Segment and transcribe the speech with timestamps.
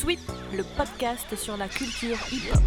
[0.00, 0.20] Sweep,
[0.56, 2.62] le podcast sur la culture hip-hop.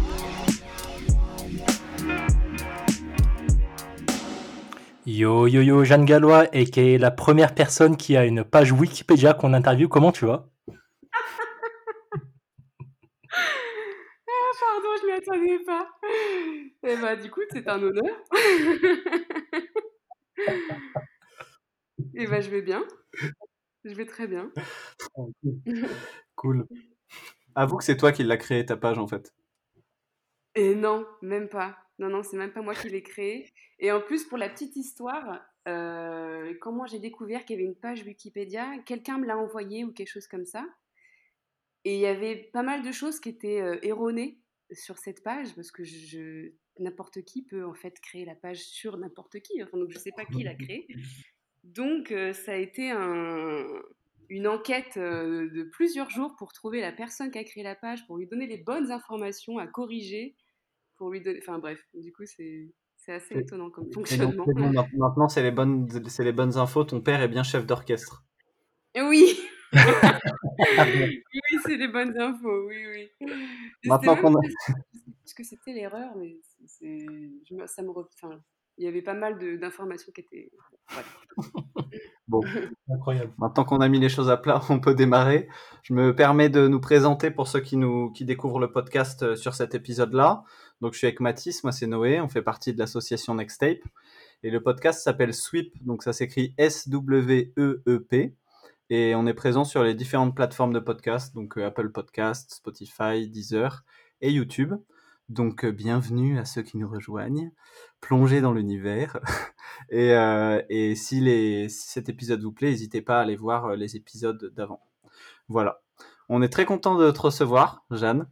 [5.06, 8.72] Yo yo yo, Jeanne Gallois, et qui est la première personne qui a une page
[8.72, 9.88] Wikipédia qu'on interviewe.
[9.88, 10.46] Comment tu vas?
[10.68, 10.74] Ah,
[14.60, 15.88] pardon, je m'y attendais pas.
[16.82, 18.14] Eh bah, du coup, c'est un honneur.
[22.14, 22.84] Et bah, je vais bien.
[23.84, 24.50] Je vais très bien.
[26.36, 26.66] Cool.
[27.54, 29.34] Avoue que c'est toi qui l'as créé ta page en fait.
[30.54, 31.76] Et non, même pas.
[31.98, 33.48] Non, non, c'est même pas moi qui l'ai créé.
[33.78, 37.76] Et en plus, pour la petite histoire, euh, comment j'ai découvert qu'il y avait une
[37.76, 40.66] page Wikipédia, quelqu'un me l'a envoyé ou quelque chose comme ça.
[41.84, 44.38] Et il y avait pas mal de choses qui étaient euh, erronées
[44.72, 48.96] sur cette page parce que je, n'importe qui peut en fait créer la page sur
[48.96, 49.62] n'importe qui.
[49.62, 50.86] Enfin, donc je sais pas qui l'a créé.
[51.64, 53.66] Donc euh, ça a été un,
[54.28, 58.06] une enquête euh, de plusieurs jours pour trouver la personne qui a créé la page,
[58.06, 60.36] pour lui donner les bonnes informations à corriger,
[60.96, 61.40] pour lui donner.
[61.42, 64.46] Enfin bref, du coup c'est c'est assez étonnant comme donc, fonctionnement.
[64.96, 66.84] maintenant c'est les bonnes c'est les bonnes infos.
[66.84, 68.24] Ton père est bien chef d'orchestre.
[68.96, 69.38] Oui.
[69.72, 72.86] oui, c'est les bonnes infos, oui,
[73.20, 73.28] oui.
[73.84, 74.74] Maintenant qu'on a- pas
[75.24, 76.36] ce que c'était l'erreur, mais
[77.66, 78.38] ça me, enfin,
[78.76, 80.50] il y avait pas mal d'informations qui étaient.
[80.94, 81.02] Ouais.
[82.28, 82.40] Bon,
[82.88, 83.32] Incroyable.
[83.38, 85.48] maintenant qu'on a mis les choses à plat, on peut démarrer.
[85.82, 89.36] Je me permets de nous présenter pour ceux qui nous qui découvrent le podcast euh,
[89.36, 90.44] sur cet épisode-là.
[90.80, 93.78] Donc je suis avec Mathis, moi c'est Noé, on fait partie de l'association Nextape
[94.42, 98.34] et le podcast s'appelle Sweep, donc ça s'écrit S W E E P
[98.90, 103.28] et on est présent sur les différentes plateformes de podcast, donc euh, Apple Podcast, Spotify,
[103.28, 103.84] Deezer
[104.20, 104.74] et YouTube.
[105.32, 107.52] Donc euh, bienvenue à ceux qui nous rejoignent,
[108.02, 109.18] plongez dans l'univers.
[109.88, 113.64] et, euh, et si, les, si cet épisode vous plaît, n'hésitez pas à aller voir
[113.64, 114.82] euh, les épisodes d'avant.
[115.48, 115.80] Voilà.
[116.28, 118.28] On est très content de te recevoir, Jeanne.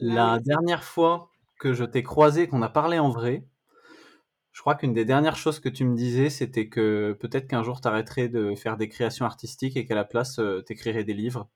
[0.00, 0.44] La merci.
[0.44, 3.46] dernière fois que je t'ai croisé, qu'on a parlé en vrai,
[4.52, 7.80] je crois qu'une des dernières choses que tu me disais, c'était que peut-être qu'un jour
[7.80, 11.48] tu arrêterais de faire des créations artistiques et qu'à la place, tu écrirais des livres.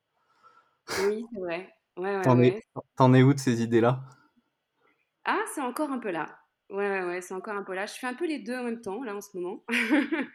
[1.03, 1.75] Oui, c'est vrai.
[1.99, 2.47] Ouais, ouais, T'en ouais.
[2.49, 2.63] es,
[2.97, 4.01] t'en es où de ces idées-là?
[5.27, 6.39] Ah, c'est encore un peu là.
[6.71, 7.87] Ouais, ouais, c'est encore un peu là.
[7.87, 9.65] Je fais un peu les deux en même temps, là, en ce moment.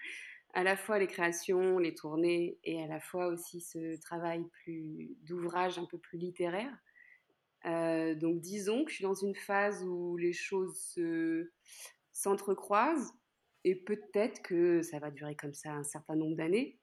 [0.53, 5.17] à la fois les créations, les tournées, et à la fois aussi ce travail plus
[5.23, 6.73] d'ouvrage un peu plus littéraire.
[7.65, 11.51] Euh, donc, disons que je suis dans une phase où les choses se-
[12.13, 13.13] s'entrecroisent,
[13.65, 16.79] et peut-être que ça va durer comme ça un certain nombre d'années.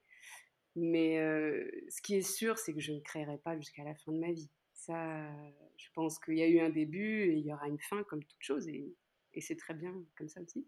[0.77, 4.13] Mais euh, ce qui est sûr, c'est que je ne créerai pas jusqu'à la fin
[4.13, 4.51] de ma vie.
[4.89, 5.31] Ça,
[5.77, 8.25] je pense qu'il y a eu un début et il y aura une fin comme
[8.25, 8.97] toute chose et,
[9.35, 10.67] et c'est très bien comme ça aussi.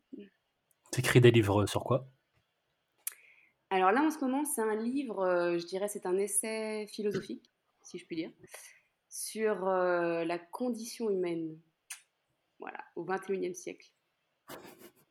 [0.92, 2.06] T'écris des livres sur quoi?
[3.70, 7.50] Alors là, en ce moment, c'est un livre, euh, je dirais, c'est un essai philosophique,
[7.82, 8.32] si je puis dire,
[9.08, 11.58] sur euh, la condition humaine,
[12.58, 13.90] voilà, au XXIe siècle.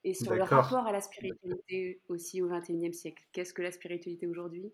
[0.04, 3.24] Et sur le rapport à la spiritualité aussi au XXIe siècle.
[3.32, 4.72] Qu'est-ce que la spiritualité aujourd'hui?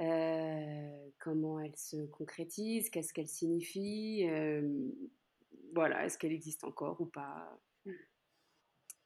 [0.00, 4.90] Euh, Comment elle se concrétise Qu'est-ce qu'elle signifie Euh,
[5.74, 7.58] Voilà, est-ce qu'elle existe encore ou pas?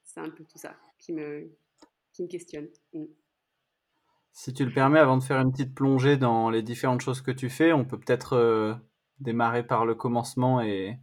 [0.04, 1.54] C'est un peu tout ça qui me,
[2.12, 2.68] qui me questionne.
[2.94, 3.04] Mm.
[4.32, 7.30] Si tu le permets, avant de faire une petite plongée dans les différentes choses que
[7.32, 8.74] tu fais, on peut peut-être euh,
[9.18, 10.98] démarrer par le commencement et,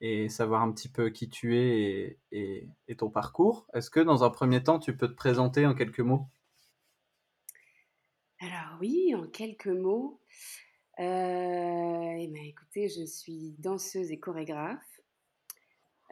[0.00, 3.66] et savoir un petit peu qui tu es et, et- et ton parcours.
[3.74, 6.28] Est-ce que dans un premier temps, tu peux te présenter en quelques mots?
[8.80, 10.20] Oui, en quelques mots,
[10.98, 15.00] euh, eh ben, écoutez, je suis danseuse et chorégraphe,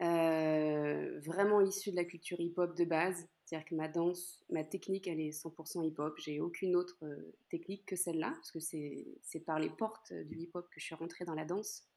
[0.03, 5.09] euh, vraiment issue de la culture hip-hop de base, c'est-à-dire que ma danse, ma technique,
[5.09, 6.15] elle est 100% hip-hop.
[6.19, 10.67] J'ai aucune autre euh, technique que celle-là, parce que c'est par les portes du hip-hop
[10.67, 11.89] que je suis rentrée dans la danse.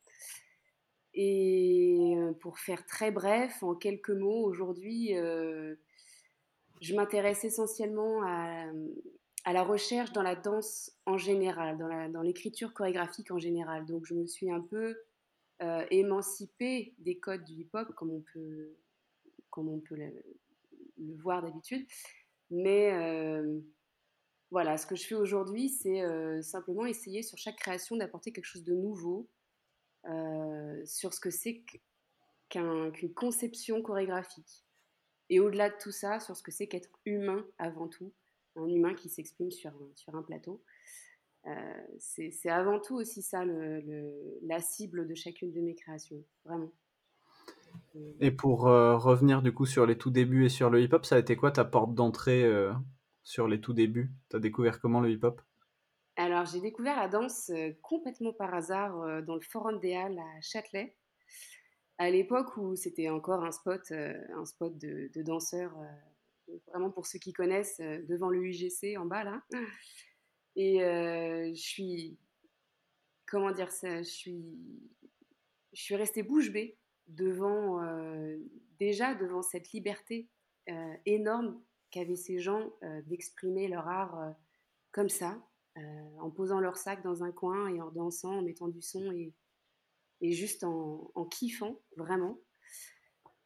[1.14, 8.72] Et pour faire très bref, en quelques mots, aujourd'hui, je m'intéresse essentiellement à,
[9.44, 11.78] à la recherche dans la danse en général,
[12.12, 13.86] dans l'écriture chorégraphique en général.
[13.86, 14.96] Donc je me suis un peu
[15.62, 18.76] euh, émancipée des codes du hip-hop, comme on peut,
[19.50, 20.12] comme on peut le,
[21.18, 21.86] voir d'habitude.
[22.50, 23.60] Mais euh,
[24.50, 28.46] voilà, ce que je fais aujourd'hui, c'est euh, simplement essayer sur chaque création d'apporter quelque
[28.46, 29.28] chose de nouveau
[30.84, 31.64] sur ce que c'est
[32.50, 34.66] qu'un- qu'une conception chorégraphique.
[35.30, 38.12] Et au-delà de tout ça, sur ce que c'est qu'être humain avant tout,
[38.56, 40.64] un humain qui s'exprime sur, un- sur un plateau.
[41.48, 46.24] Euh, c'est avant tout aussi ça le- le- la cible de chacune de mes créations,
[46.46, 46.72] vraiment.
[48.20, 51.16] Et pour euh, revenir du coup sur les tout débuts et sur le hip-hop, ça
[51.16, 52.72] a été quoi ta porte d'entrée euh,
[53.24, 54.12] sur les tout débuts?
[54.30, 55.42] T'as découvert comment le hip-hop?
[56.16, 57.52] Alors, j'ai découvert la danse
[57.82, 60.96] complètement par hasard dans le Forum des Halles à Châtelet,
[61.98, 65.76] à l'époque où c'était encore un spot, un spot de, de danseurs,
[66.68, 69.42] vraiment pour ceux qui connaissent, euh, devant le UGC en bas là.
[70.56, 72.18] Et euh, je suis,
[73.26, 74.44] comment dire ça, je suis,
[75.74, 76.78] je suis restée bouche bée
[77.08, 78.38] devant, euh,
[78.80, 80.30] déjà devant cette liberté
[81.06, 82.72] énorme qu'avaient ces gens
[83.08, 84.36] d'exprimer leur art
[84.92, 85.42] comme ça,
[86.20, 89.34] en posant leur sac dans un coin et en dansant, en mettant du son et,
[90.22, 92.40] et juste en kiffant, vraiment.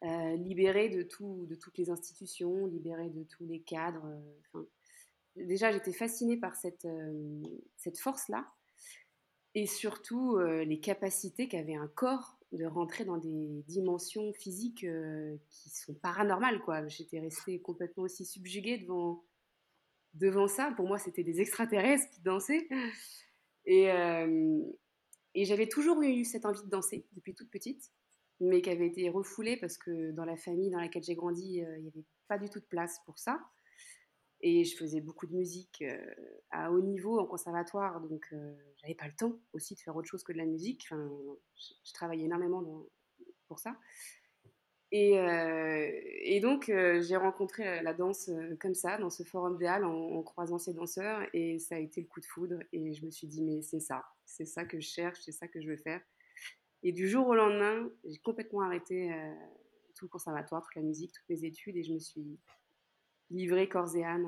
[0.06, 4.06] Euh, libérés de, tout, de toutes les institutions, libérés de tous les cadres.
[4.54, 4.62] euh,
[5.34, 7.42] déjà, j'étais fascinée par cette, euh,
[7.98, 8.46] force-là
[9.54, 14.86] et surtout les capacités qu'avait un corps de rentrer dans des dimensions physiques
[15.48, 16.60] qui sont paranormales.
[16.88, 18.76] J'étais restée complètement aussi subjuguée
[20.12, 20.72] devant, ça.
[20.76, 22.68] Pour moi, c'était des extraterrestres qui dansaient.
[23.64, 23.86] Et
[25.36, 27.90] j'avais toujours eu cette envie de danser depuis toute petite,
[28.40, 31.78] mais qui avait été refoulée parce que dans la famille dans laquelle j'ai grandi, euh,
[31.78, 33.38] il n'y avait pas du tout de place pour ça.
[34.40, 36.14] Et je faisais beaucoup de musique euh,
[36.50, 40.08] à haut niveau en conservatoire, donc euh, j'avais pas le temps aussi de faire autre
[40.08, 40.86] chose que de la musique.
[40.90, 41.10] Enfin,
[41.54, 42.86] je, je travaillais énormément
[43.48, 43.76] pour ça.
[44.92, 48.30] Et, donc, j'ai rencontré la, danse
[48.60, 52.00] comme ça, dans ce forum des Halles, en croisant ces danseurs, et ça a été
[52.00, 52.60] le coup de foudre.
[52.72, 55.48] Et je me suis dit, mais c'est ça, c'est ça que je cherche, c'est ça
[55.48, 56.00] que je veux faire.
[56.86, 59.34] Et du jour au lendemain, j'ai complètement arrêté euh,
[59.96, 62.38] tout le conservatoire, toute la musique, toutes mes études, et je me suis
[63.30, 64.26] livrée corps et âme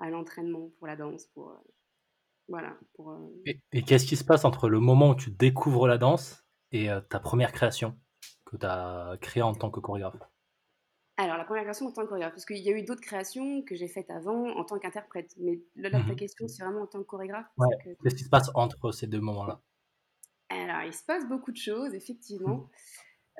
[0.00, 1.56] à, à l'entraînement pour la danse, pour euh,
[2.48, 5.86] voilà, pour euh, Et, et qu'est-ce qui se passe entre le moment où tu découvres
[5.88, 7.98] la danse et ta première création
[8.44, 10.16] que tu as créée en tant que chorégraphe?
[11.18, 13.62] Alors, la première création en tant que chorégraphe, parce qu'il y a eu d'autres créations
[13.62, 15.34] que j'ai faites avant en tant qu'interprète.
[15.38, 16.14] Mais là, ta Mhm.
[16.14, 17.46] question, c'est vraiment en tant que chorégraphe.
[17.58, 17.66] Ouais.
[17.82, 19.60] c'est que- Qu'est-ce qui se passe entre ces deux moments-là?
[20.48, 22.68] Alors, il se passe beaucoup de choses, effectivement.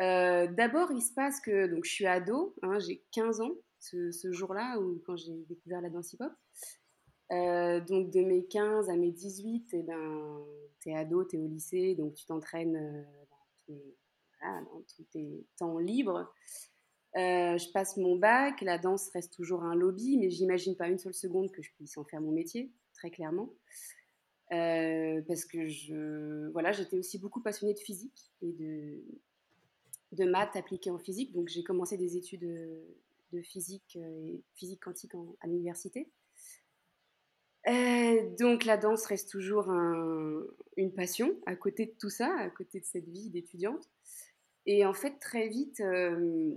[0.01, 4.11] Euh, D'abord, il se passe que donc, je suis ado, hein, j'ai 15 ans ce,
[4.11, 6.33] ce jour-là, quand j'ai découvert la danse hip-hop.
[7.33, 10.45] Euh, donc, de mes 15 à mes 18, eh ben,
[10.81, 13.37] t'es ado, t'es au lycée, donc tu t'entraînes euh, dans,
[13.67, 13.97] tous les-
[14.41, 16.33] voilà, dans tous tes temps libres.
[17.17, 20.99] Euh, je passe mon bac, la danse reste toujours un lobby, mais j'imagine pas une
[20.99, 23.55] seule seconde que je puisse en faire mon métier, très clairement.
[24.53, 30.91] Euh, parce que je, voilà, j'étais aussi beaucoup passionnée de physique et de, maths appliquées
[30.91, 31.33] en physique.
[31.33, 32.43] Donc j'ai commencé des études
[33.33, 36.09] de, physique euh, et physique quantique à l'université.
[37.69, 40.43] Euh, donc la danse reste toujours un-
[40.77, 43.91] une passion à côté de tout ça, à côté de cette vie d'étudiante.
[44.67, 46.57] Et en fait, très vite, euh,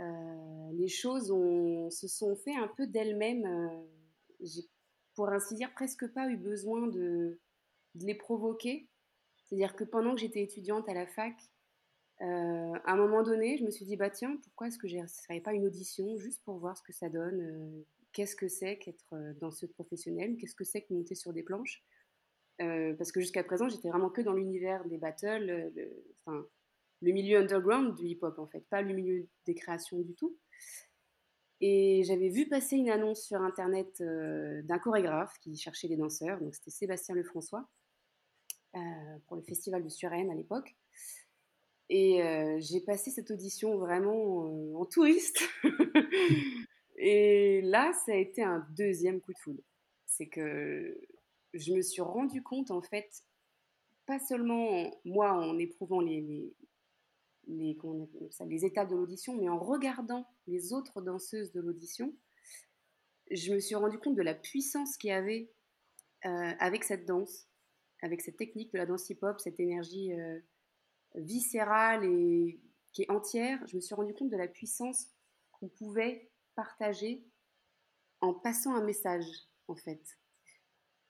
[0.00, 1.28] euh, les choses
[1.90, 3.46] se sont fait un peu d'elles-mêmes.
[3.46, 4.46] euh,
[5.14, 7.38] pour ainsi dire, presque pas eu besoin de,
[7.94, 8.88] les provoquer.
[9.44, 11.34] C'est-à-dire que pendant que j'étais étudiante à la fac,
[12.20, 12.24] euh,
[12.84, 15.06] à un moment donné, je me suis dit, bah tiens, pourquoi est-ce que je ne
[15.06, 18.78] ferais pas une audition juste pour voir ce que ça donne euh, Qu'est-ce que c'est
[18.78, 21.84] qu'être euh, danseuse professionnelle Qu'est-ce que c'est que monter sur des planches
[22.58, 26.44] Parce que jusqu'à présent, j'étais vraiment que dans l'univers des battles, le,
[27.02, 30.36] le milieu underground du hip-hop en fait, pas le milieu des créations du tout.
[31.66, 36.38] Et j'avais vu passer une annonce sur internet euh, d'un chorégraphe qui cherchait des danseurs,
[36.38, 37.66] donc c'était Sébastien Lefrançois,
[38.76, 38.80] euh,
[39.26, 40.76] pour le festival de Suresnes à l'époque.
[41.88, 45.40] Et euh, j'ai passé cette audition vraiment en touriste.
[46.98, 49.62] Et là, ça a été un deuxième coup de foudre.
[50.04, 51.00] C'est que
[51.54, 53.24] je me suis rendu compte, en fait,
[54.04, 56.52] pas seulement moi en éprouvant les,
[57.48, 57.78] les,
[58.30, 62.14] ça, étapes de l'audition, mais en regardant les autres danseuses de l'audition,
[63.30, 65.50] je me suis rendu compte de la puissance qu'il y avait
[66.26, 67.48] euh, avec cette danse,
[68.02, 70.38] avec cette technique de la danse hip-hop, cette énergie euh,
[71.14, 72.60] viscérale et
[72.92, 73.64] qui est entière.
[73.66, 75.08] Je me suis rendu compte de la puissance
[75.52, 77.24] qu'on pouvait partager
[78.20, 79.26] en passant un message,
[79.68, 80.02] en fait.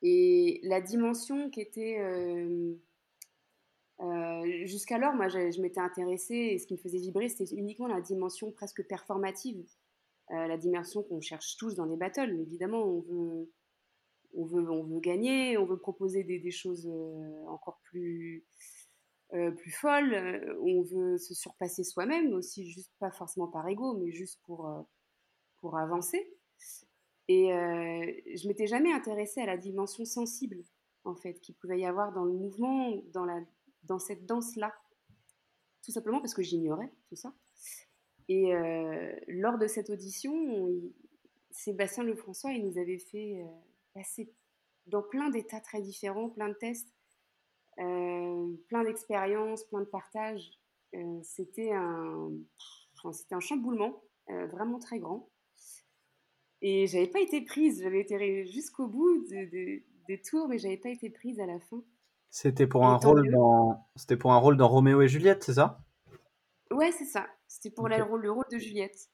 [0.03, 1.99] Et la dimension qui était...
[2.00, 2.75] euh,
[4.00, 8.00] euh, Jusqu'alors, moi, je, m'étais intéressée et ce qui me faisait vibrer, c'était uniquement la
[8.00, 9.64] dimension presque performative,
[10.30, 12.38] euh, la dimension qu'on cherche tous dans les battles.
[12.40, 13.52] Évidemment, on veut,
[14.34, 18.44] on veut, on veut gagner, on veut proposer des, choses euh, encore plus,
[19.56, 24.40] plus folles, on veut se surpasser soi-même aussi, juste pas forcément par ego, mais juste
[24.44, 24.86] pour,
[25.56, 26.36] pour avancer.
[27.26, 30.62] Et je m'étais jamais intéressée à la dimension sensible,
[31.04, 33.40] en fait, qu'il pouvait y avoir dans le mouvement, dans, la,
[33.85, 34.75] dans cette danse-là.
[35.83, 37.35] Tout simplement parce que j'ignorais tout ça.
[38.29, 40.35] Et euh, lors de cette audition,
[41.50, 43.47] Sébastien Lefrançois, il nous avait fait euh,
[43.93, 44.33] passer
[44.87, 46.88] dans plein d'états très différents, plein de tests,
[47.76, 50.49] plein d'expériences, plein de partages.
[51.23, 52.31] c'était un,
[53.12, 55.29] c'était un chamboulement vraiment très grand.
[56.61, 61.11] Et j'avais pas été prise, j'avais été jusqu'au bout des tours, mais j'avais pas été
[61.11, 61.83] prise à la fin.
[62.35, 63.87] C'était pour, un rôle dans...
[63.95, 65.79] C'était pour un rôle dans Roméo et Juliette, c'est ça?
[66.73, 67.29] Ouais, c'est ça.
[67.47, 69.09] C'était pour le, rôle, le rôle de Juliette.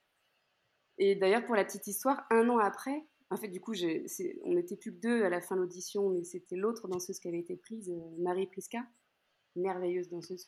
[0.96, 3.74] Et d'ailleurs, pour la petite histoire, un an après, en fait, du coup,
[4.44, 7.28] on n'était plus que deux à la fin de l'audition, mais c'était l'autre danseuse qui
[7.28, 8.86] avait été prise, euh, Marie Prisca,
[9.54, 10.46] merveilleuse danseuse,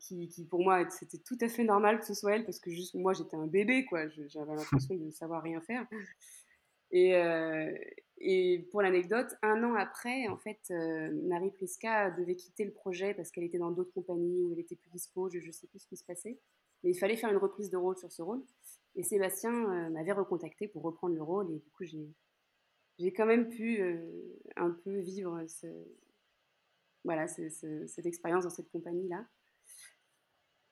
[0.00, 2.72] qui, qui, pour moi, c'était tout à fait normal que ce soit elle, parce que
[2.72, 4.08] juste moi, j'étais un bébé, quoi.
[4.08, 5.86] J'avais l'impression de savoir rien faire.
[6.90, 7.72] Et, euh,
[8.20, 13.14] et pour l'anecdote, un an après, en fait, euh, Marie Prisca devait quitter le projet
[13.14, 15.80] parce qu'elle était dans d'autres compagnies où elle était plus dispo, je ne sais plus
[15.80, 16.38] ce qui se passait.
[16.82, 18.42] Mais il fallait faire une reprise de rôle sur ce rôle.
[18.94, 21.50] Et Sébastien euh, m'avait recontacté pour reprendre le rôle.
[21.52, 23.80] Et du coup, j'ai, quand même pu
[24.56, 25.66] un peu vivre ce,
[27.04, 29.24] voilà, cette expérience dans cette compagnie-là.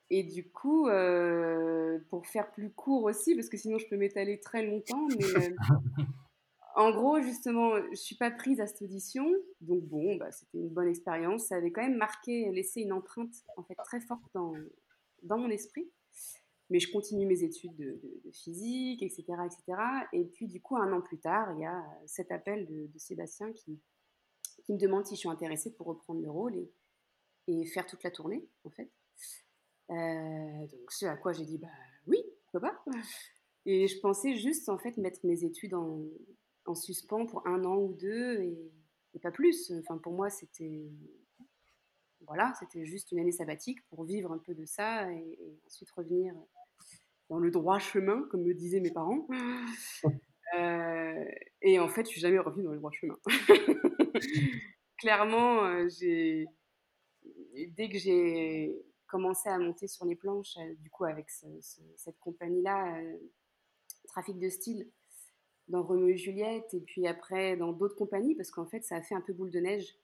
[0.09, 4.39] Et du coup, euh, pour faire plus court aussi, parce que sinon je peux m'étaler
[4.39, 5.49] très longtemps, euh,
[6.77, 9.27] en gros, justement, je suis pas prise à cette audition,
[9.61, 11.47] donc bon, bah, c'était une bonne expérience.
[11.47, 14.53] Ça avait quand même marqué, laissé une empreinte en fait très forte dans,
[15.23, 15.89] mon esprit.
[16.69, 17.99] Mais je continue mes études de,
[18.31, 19.81] physique, etc., etc.
[20.13, 23.51] Et puis du coup, un an plus tard, il y a cet appel de, Sébastien
[23.53, 23.79] qui,
[24.69, 26.71] me demande si je suis intéressée pour reprendre le rôle et,
[27.47, 28.91] et faire toute la tournée, en fait.
[29.89, 31.69] Euh, donc ce à quoi j'ai dit bah
[32.05, 32.83] oui, pourquoi pas.
[33.65, 36.01] Et je pensais juste en fait mettre mes études en,
[36.67, 38.71] en suspens pour un an ou deux et,
[39.21, 39.73] pas plus.
[39.79, 40.91] Enfin pour moi c'était
[42.27, 46.35] voilà, c'était juste une année sabbatique pour vivre un peu de ça et, ensuite revenir
[47.29, 49.27] dans le droit chemin, comme me disaient mes parents.
[50.57, 51.25] Euh,
[51.61, 53.17] et en fait, je suis jamais revenue dans le droit chemin.
[54.97, 56.47] Clairement, euh, j'ai
[57.75, 58.73] dès que j'ai
[59.07, 63.17] commencé à monter sur les planches, euh, du coup, avec cette compagnie-là, euh,
[64.07, 64.89] Trafic de style,
[65.67, 69.01] dans Romeo et Juliette, et puis après dans d'autres compagnies, parce qu'en fait, ça a
[69.01, 69.95] fait un peu boule de neige.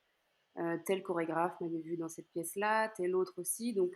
[0.58, 3.72] Euh, tel chorégraphe m'avait vu dans cette pièce-là, tel autre aussi.
[3.72, 3.92] Donc,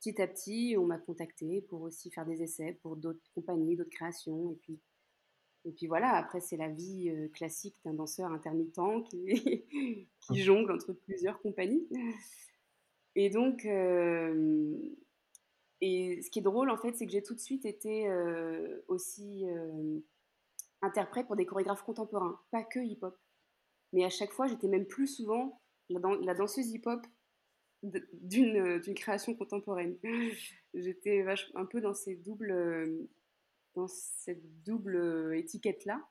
[0.00, 3.90] petit à petit, on m'a contacté pour aussi faire des essais pour d'autres compagnies, d'autres
[3.90, 4.52] créations.
[4.52, 4.78] Et puis,
[5.64, 9.64] et puis voilà, après, c'est la vie classique d'un danseur intermittent qui,
[10.20, 11.86] qui jongle entre plusieurs compagnies.
[13.20, 14.76] Et donc, euh,
[15.80, 18.80] et ce qui est drôle en fait, c'est que j'ai tout de suite été euh,
[18.86, 19.98] aussi euh,
[20.82, 23.16] interprète pour des chorégraphes contemporains, pas que hip-hop.
[23.92, 27.06] Mais à chaque fois, j'étais même plus souvent la, danseuse hip-hop
[27.82, 29.96] d'une création contemporaine.
[30.74, 33.08] J'étais un peu dans, ces doubles,
[33.74, 36.04] dans cette double étiquette-là.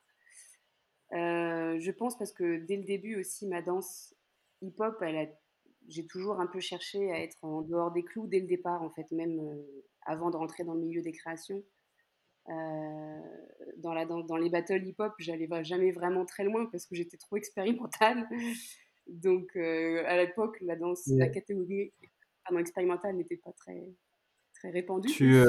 [1.12, 4.16] je pense parce que dès le début aussi, ma danse
[4.62, 5.04] hip-hop,
[5.88, 8.90] j'ai toujours un peu cherché à être en dehors des clous dès le départ, en
[8.90, 11.64] fait, même euh, avant de rentrer dans le milieu des créations.
[12.50, 13.20] Euh,
[13.78, 17.38] dans, la, dans, les battles hip-hop, j'allais jamais vraiment très loin parce que j'étais trop
[17.38, 18.28] expérimentale.
[19.08, 21.94] Donc, euh, à l'époque, la danse, la catégorie
[22.60, 23.94] expérimentale n'était pas très,
[24.54, 25.10] très répandue.
[25.10, 25.42] Tu,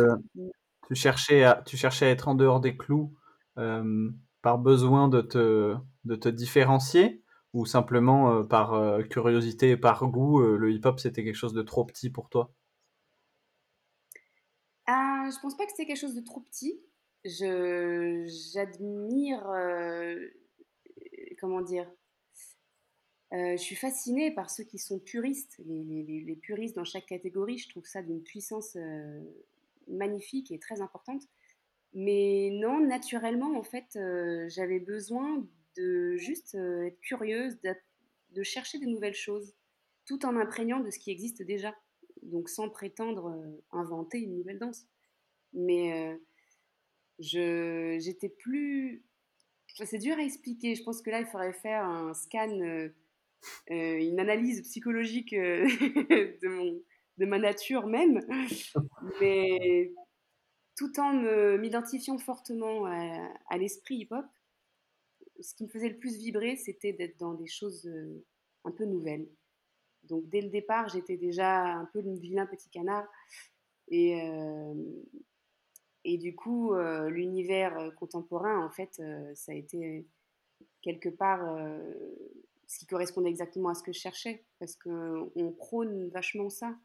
[0.87, 3.15] tu, cherchais à, tu cherchais à être en dehors des clous
[4.43, 5.75] par besoin de te,
[6.05, 11.01] de te différencier ou simplement euh, par euh, curiosité et par goût, euh, le hip-hop
[11.01, 12.53] c'était quelque chose de trop petit pour toi?
[14.87, 16.81] Ah, Je pense pas que c'était quelque chose de trop petit.
[17.25, 19.43] Je, j'admire,
[21.41, 21.91] comment dire,
[23.33, 27.59] je suis fascinée par ceux qui sont puristes, les, les, les, puristes dans chaque catégorie.
[27.59, 28.77] Je trouve ça d'une puissance
[29.89, 31.23] magnifique et très importante.
[31.95, 33.99] Mais non, naturellement, en fait,
[34.49, 35.45] j'avais besoin
[35.79, 37.57] de juste euh, être curieuse,
[38.31, 39.55] de chercher de nouvelles choses,
[40.05, 41.75] tout en imprégnant de ce qui existe déjà.
[42.23, 44.87] Donc sans prétendre euh, inventer une nouvelle danse.
[45.53, 46.19] Mais
[47.35, 49.05] euh, j'étais plus...
[49.85, 50.75] C'est dur à expliquer.
[50.75, 52.89] Je pense que là, il faudrait faire un scan,
[53.69, 56.83] une analyse psychologique de, mon,
[57.19, 58.21] de ma nature même.
[59.21, 59.93] Mais
[60.77, 61.13] tout en
[61.59, 64.27] m'identifiant fortement à l'esprit hip-hop,
[65.41, 68.25] ce qui me faisait le plus vibrer, c'était d'être dans des choses euh,
[68.65, 69.29] un peu nouvelles.
[70.05, 73.07] Donc dès le départ, j'étais déjà un peu le vilain petit canard.
[73.89, 74.75] Et, euh,
[76.13, 79.03] et du coup, euh, l'univers contemporain, en fait,
[79.35, 80.07] ça a été
[80.83, 81.41] quelque part
[82.67, 84.45] ce qui correspondait exactement à ce que je cherchais.
[84.59, 86.77] Parce qu'on prône vachement ça.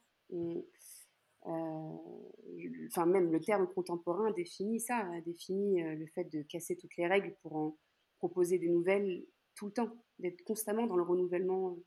[1.42, 7.36] enfin, même le terme contemporain définit ça, définit le fait de casser toutes les règles
[7.42, 7.78] pour en
[8.18, 9.26] proposer des nouvelles
[9.56, 9.92] tout le temps.
[10.20, 11.78] d'être constamment dans le renouvellement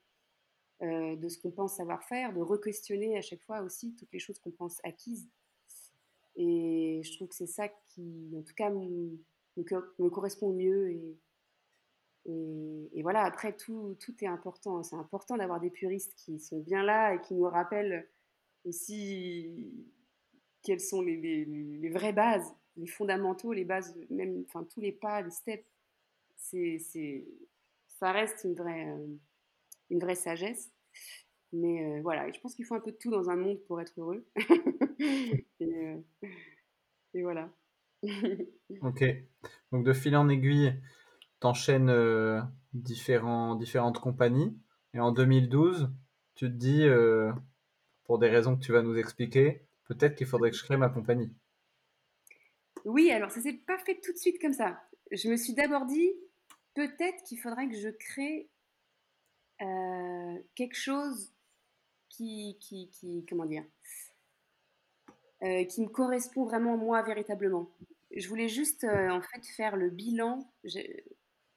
[0.83, 4.19] euh, de ce qu'on pense savoir faire, de re-questionner à chaque fois aussi toutes les
[4.19, 5.27] choses qu'on pense acquises.
[6.37, 9.19] Et je trouve que c'est ça qui, en tout cas, me,
[9.57, 10.91] me correspond mieux.
[10.91, 11.17] Et,
[12.93, 14.83] et, voilà, après, tout, tout est important.
[14.83, 18.09] C'est important d'avoir des puristes qui sont bien là et qui nous rappellent
[18.65, 19.73] aussi
[20.63, 25.23] quelles sont les, les, vraies bases, les fondamentaux, les bases, même, enfin, tous les pas,
[25.23, 25.67] les steps.
[26.37, 26.79] C'est,
[27.87, 29.07] ça reste une vraie, euh,
[29.91, 30.71] une vraie sagesse.
[31.53, 33.81] Mais euh, voilà, je pense qu'il faut un peu de tout dans un monde pour
[33.81, 34.27] être heureux.
[35.63, 35.97] Euh,
[37.15, 37.51] et, voilà.
[38.83, 39.05] ok.
[39.73, 40.75] Donc de fil en aiguille,
[41.41, 42.43] t'enchaînes euh,
[42.75, 44.55] différents, différentes compagnies.
[44.93, 45.91] Et en 2012,
[46.35, 46.85] tu te dis,
[48.05, 50.91] pour des raisons que tu vas nous expliquer, peut-être qu'il faudrait que je crée ma
[50.91, 51.33] compagnie.
[52.85, 54.81] Oui, alors ça s'est pas fait tout de suite comme ça.
[55.11, 56.13] Je me suis d'abord dit,
[56.75, 58.49] peut-être qu'il faudrait que je crée
[59.63, 61.33] euh, quelque chose
[62.09, 63.65] qui, qui, qui comment dire,
[65.47, 67.71] euh, qui me correspond vraiment moi véritablement.
[68.15, 70.51] Je voulais juste euh, en fait faire le bilan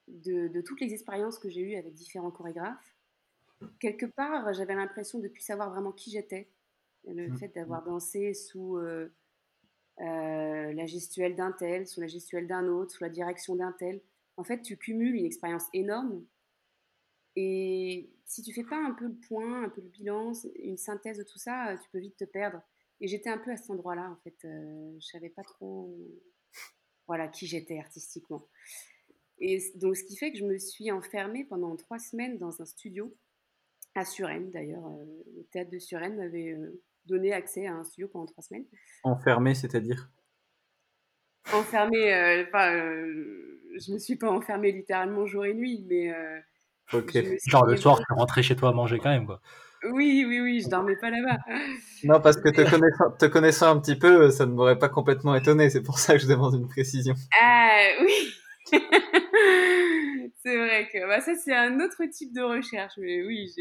[0.07, 2.95] de, de toutes les expériences que j'ai eues avec différents chorégraphes.
[3.79, 6.49] Quelque part, j'avais l'impression de ne plus savoir vraiment qui j'étais.
[7.07, 7.37] Le mmh.
[7.37, 8.77] fait d'avoir dansé sous
[9.97, 14.01] la gestuelle d'un tel, sous la gestuelle d'un autre, sous la direction d'un tel.
[14.37, 16.25] En fait, tu cumules une expérience énorme
[17.35, 21.17] et si tu fais pas un peu le point, un peu le bilan, une synthèse
[21.17, 22.61] de tout ça, tu peux vite te perdre.
[23.01, 24.35] Et j'étais un peu à cet endroit-là, en fait.
[24.45, 25.95] Euh, je savais pas trop
[27.07, 28.47] voilà, qui j'étais artistiquement.
[29.39, 32.65] Et donc, ce qui fait que je me suis enfermée pendant trois semaines dans un
[32.65, 33.15] studio,
[33.95, 34.85] à Suresnes d'ailleurs.
[34.85, 35.05] Euh,
[35.37, 38.65] le théâtre de Suresnes m'avait euh, donné accès à un studio pendant trois semaines.
[39.03, 40.09] Enfermée, c'est-à-dire?
[41.51, 46.13] Enfermée, enfin, je me suis pas enfermée littéralement jour et nuit, mais
[47.47, 49.41] Genre le soir, tu rentrais chez toi à manger quand même, quoi.
[49.83, 51.37] Oui, oui, oui, je dormais pas là-bas.
[52.03, 55.35] Non, parce que te connaissant, te connaissant un petit peu, ça ne m'aurait pas complètement
[55.35, 55.69] étonné.
[55.69, 57.15] C'est pour ça que je demande une précision.
[57.41, 58.33] Ah oui.
[60.43, 63.51] c'est vrai que bah, ça c'est un autre type de recherche, mais oui,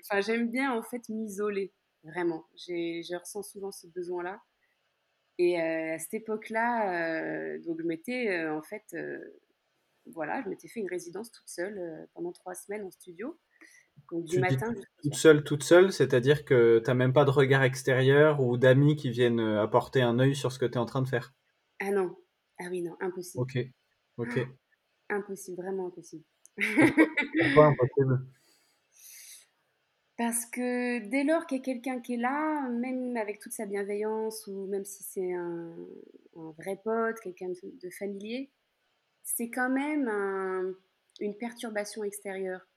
[0.00, 1.72] enfin, j'aime bien en fait m'isoler,
[2.04, 2.46] vraiment.
[2.56, 4.40] Je ressens souvent ce besoin-là.
[5.38, 8.94] Et euh, à cette époque-là, euh, donc je m'étais euh, en fait
[10.06, 13.38] voilà, je m'étais fait une résidence toute seule pendant trois semaines en studio.
[14.10, 17.62] Donc, du matin toute seule, toute seule, c'est-à-dire que tu n'as même pas de regard
[17.62, 20.86] extérieur ou d'amis qui viennent euh, apporter un œil sur ce que tu es en
[20.86, 21.32] train de faire?
[21.80, 22.16] Ah non,
[22.58, 23.42] ah oui, non, impossible.
[23.42, 23.58] Ok,
[24.16, 24.48] ok.
[25.10, 26.24] impossible, vraiment impossible.
[26.56, 27.66] Pourquoi?
[27.68, 28.26] Impossible?
[30.16, 33.64] Parce que dès lors qu'il y a quelqu'un qui est là, même avec toute sa
[33.64, 35.74] bienveillance, ou même si c'est un,
[36.36, 38.50] un, vrai pote, quelqu'un de familier,
[39.22, 40.08] c'est quand même
[41.20, 42.69] une perturbation extérieure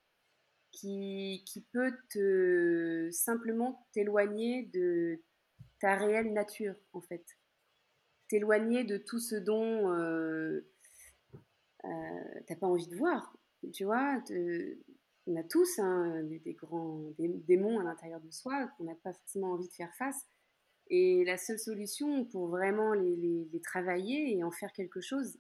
[0.74, 5.22] qui, peut te, simplement t'éloigner de
[5.80, 7.26] ta réelle nature, en fait.
[8.28, 10.68] T'éloigner de tout ce dont euh,
[11.86, 11.90] euh,
[12.48, 13.38] t'as pas envie de voir.
[13.74, 14.22] Tu vois,
[15.28, 19.52] on a tous hein, des, grands démons à l'intérieur de soi qu'on n'a pas forcément
[19.52, 20.28] envie de faire face.
[20.88, 25.38] Et la seule solution pour vraiment les travailler et en faire quelque chose,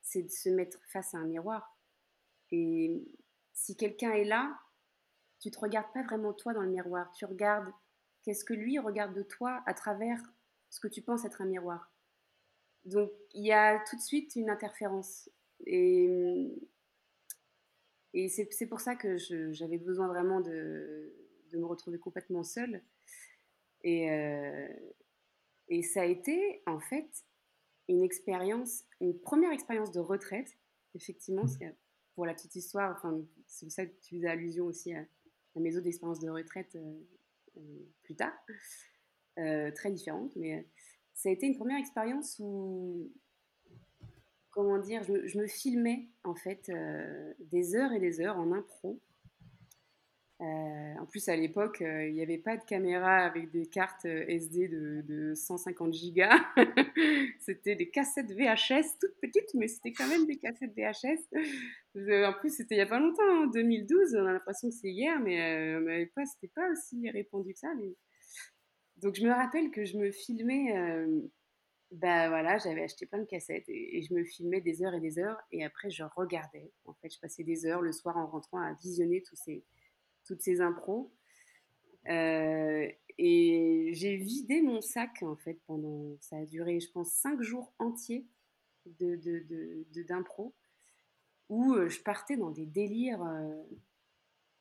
[0.00, 1.76] c'est de se mettre face à un miroir.
[2.50, 3.04] Et
[3.52, 4.56] si quelqu'un est là,
[5.40, 7.72] tu te regardes pas vraiment toi dans le miroir, tu regardes
[8.22, 10.20] qu'est-ce que lui regarde de toi à travers
[10.70, 11.92] ce que tu penses être un miroir.
[12.84, 15.28] Donc il y a tout de suite une interférence.
[15.66, 16.68] Et,
[18.14, 19.16] et c'est pour ça que
[19.52, 21.14] j'avais besoin vraiment de,
[21.50, 22.82] de, me retrouver complètement seule.
[23.82, 24.68] Et, euh,
[25.68, 27.24] et ça a été en fait
[27.88, 30.56] une expérience, une première expérience de retraite,
[30.94, 31.72] effectivement, mmh.
[32.14, 35.04] pour la petite histoire, enfin, c'est pour ça que tu faisais allusion aussi à,
[35.60, 37.00] mes autres expériences de retraite euh,
[37.58, 37.60] euh,
[38.02, 38.32] plus tard,
[39.38, 40.66] euh, très différentes, mais
[41.14, 43.10] ça a été une première expérience où,
[44.50, 46.70] comment dire, je, me filmais en fait
[47.40, 49.00] des heures et des heures en impro
[50.38, 54.24] en plus, à l'époque, euh, il n'y avait pas de caméra avec des cartes euh,
[54.28, 56.38] SD de, 150 gigas.
[57.40, 61.22] c'était des cassettes VHS, toutes petites, mais c'était quand même des cassettes VHS.
[62.26, 64.16] en plus, c'était il n'y a pas longtemps, en hein, 2012.
[64.16, 67.72] On a l'impression que c'est hier, mais, mais pas, c'était pas aussi répandu que ça.
[68.98, 70.74] Donc, je me rappelle que je me filmais.
[71.92, 75.00] ben voilà, j'avais acheté plein de cassettes et, et, je me filmais des heures et
[75.00, 75.40] des heures.
[75.52, 76.72] Et après, je regardais.
[76.84, 79.64] En fait, je passais des heures le soir en rentrant à visionner tous ces
[80.26, 81.12] toutes ces impros.
[82.08, 86.16] Euh, et j'ai vidé mon sac, en fait, pendant.
[86.20, 88.26] Ça a duré, je pense, cinq jours entiers
[88.84, 90.44] d'impro.
[90.44, 90.54] De, de,
[91.48, 93.24] où je partais dans des délires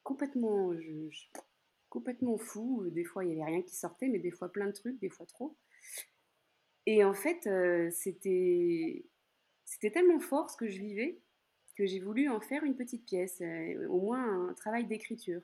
[0.04, 0.72] complètement,
[1.90, 2.88] complètement fous.
[2.92, 5.10] Des fois, il n'y avait rien qui sortait, mais des fois plein de trucs, des
[5.10, 5.58] fois trop.
[6.86, 7.50] Et en fait,
[7.92, 9.04] c'était
[9.92, 11.20] tellement fort ce que je vivais
[11.76, 13.42] que j'ai voulu en faire une petite pièce,
[13.90, 15.42] au moins un travail d'écriture.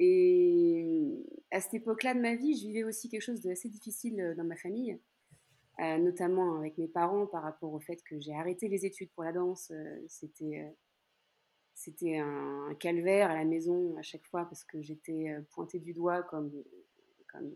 [0.00, 4.44] Et à cette époque-là de ma vie, je vivais aussi quelque chose d'assez difficile dans
[4.44, 4.98] ma famille,
[5.78, 9.32] notamment avec mes parents par rapport au fait que j'ai arrêté les études pour la
[9.32, 9.72] danse.
[10.08, 10.74] C'était
[11.76, 16.22] c'était un calvaire à la maison à chaque fois parce que j'étais pointée du doigt
[16.22, 16.52] comme,
[17.28, 17.54] comme,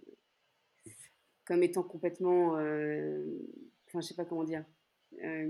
[1.44, 2.52] comme étant complètement.
[2.52, 4.64] enfin, je sais pas comment dire.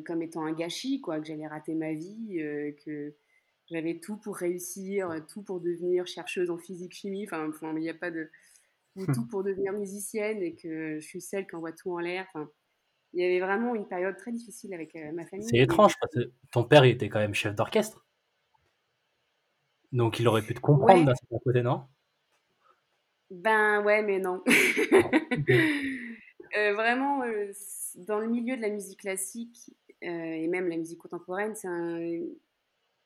[0.06, 2.38] comme étant un gâchis, quoi, que j'allais rater ma vie,
[2.84, 3.14] que
[3.70, 8.10] j'avais tout pour réussir, tout pour devenir chercheuse en physique-chimie, enfin, il n'y a pas
[8.10, 8.30] de.
[8.96, 12.26] ou tout pour devenir musicienne et que je suis celle qui envoie tout en l'air.
[12.28, 12.50] Enfin,
[13.14, 15.48] il y avait vraiment une période très difficile avec ma famille.
[15.48, 18.04] C'est étrange parce que ton père il était quand même chef d'orchestre.
[19.92, 21.86] Donc il aurait pu te comprendre d'un certain côté, non?
[23.30, 24.42] Ben ouais, mais non.
[26.56, 27.52] euh, vraiment, euh,
[27.96, 29.70] dans le milieu de la musique classique
[30.02, 32.20] euh, et même la musique contemporaine, c'est un...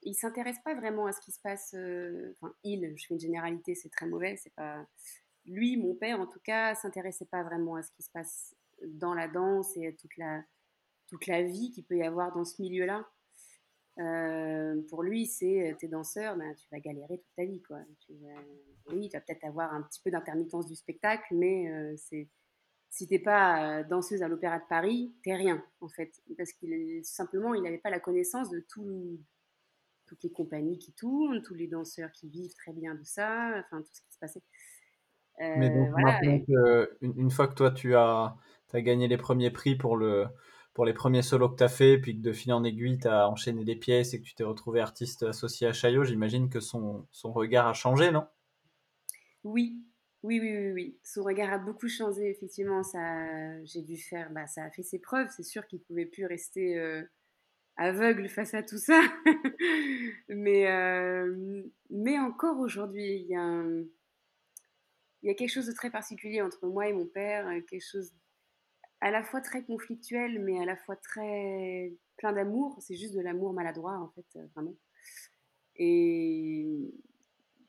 [0.02, 1.74] il s'intéresse pas vraiment à ce qui se passe.
[1.74, 4.86] Euh, enfin, il, je fais une généralité, c'est très mauvais, c'est pas.
[5.44, 8.54] Lui, mon père en tout cas, s'intéressait pas vraiment à ce qui se passe
[8.86, 10.42] dans la danse et à toute la
[11.08, 13.06] toute la vie qu'il peut y avoir dans ce milieu-là.
[13.98, 17.62] Euh, pour lui, c'est euh, tes danseurs, ben, tu vas galérer toute ta vie.
[17.62, 17.80] Quoi.
[18.00, 18.14] Tu
[18.90, 22.28] oui, tu vas peut-être avoir un petit peu d'intermittence du spectacle, mais euh, c'est
[22.88, 27.54] si t'es pas danseuse à l'Opéra de Paris, t'es rien en fait, parce qu'il simplement
[27.54, 29.18] il n'avait pas la connaissance de tout,
[30.12, 33.80] toutes les compagnies qui tournent, tous les danseurs qui vivent très bien de ça, enfin
[33.80, 34.42] tout ce qui se passait.
[35.38, 36.44] mais donc voilà, une,
[37.00, 38.36] une, fois que toi tu as,
[38.72, 40.26] as gagné les premiers prix pour le
[40.74, 43.08] pour les premiers solos que tu as fait, puis que de fil en aiguille, tu
[43.08, 46.60] as enchaîné des pièces et que tu t'es retrouvé artiste associé à Chaillot, j'imagine que
[46.60, 48.26] son, son, regard a changé, non?
[49.44, 49.82] Oui.
[50.22, 50.98] oui, oui, oui, oui.
[51.02, 52.82] Son regard a beaucoup changé, effectivement.
[52.82, 55.28] Ça, j'ai dû faire, bah, ça a fait ses preuves.
[55.36, 57.02] C'est sûr qu'il ne pouvait plus rester euh,
[57.84, 59.00] aveugle face à tout ça.
[60.28, 63.64] mais, euh, mais encore aujourd'hui, il y, a
[65.22, 68.12] y a quelque chose de très particulier entre moi et mon père, quelque chose
[69.00, 72.78] à la fois très conflictuel, mais à la fois très plein d'amour.
[72.80, 74.76] C'est juste de l'amour maladroit, en fait, euh, vraiment.
[75.76, 76.92] Et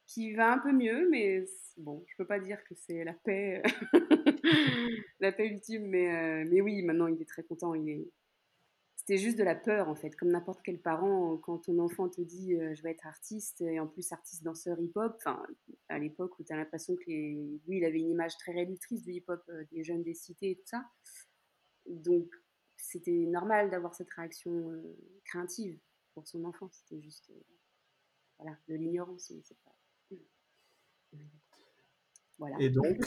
[0.05, 1.43] qui va un peu mieux, mais
[1.77, 3.63] bon, je peux pas dire que c'est la paix,
[5.19, 7.73] la paix ultime, mais, euh, mais oui, maintenant il est très content.
[9.05, 12.21] C'était juste de la peur, en fait, comme n'importe quel parent, quand ton enfant te
[12.21, 15.21] dit euh, je vais être artiste, et en plus artiste danseur hip-hop,
[15.89, 19.11] à l'époque où tu as l'impression que lui, il avait une image très réductrice du
[19.11, 20.85] hip-hop, des jeunes des cités et tout ça.
[21.85, 22.33] Donc,
[22.77, 25.77] c'était normal d'avoir cette réaction euh, craintive
[26.13, 26.69] pour son enfant.
[26.71, 27.43] C'était juste euh,
[28.39, 29.33] voilà, de l'ignorance.
[32.37, 32.55] Voilà.
[32.59, 32.99] Et donc,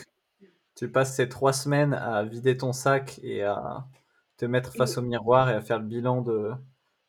[0.74, 3.88] tu passes ces trois semaines à vider ton sac et à
[4.36, 6.52] te mettre face au miroir et à faire le bilan de,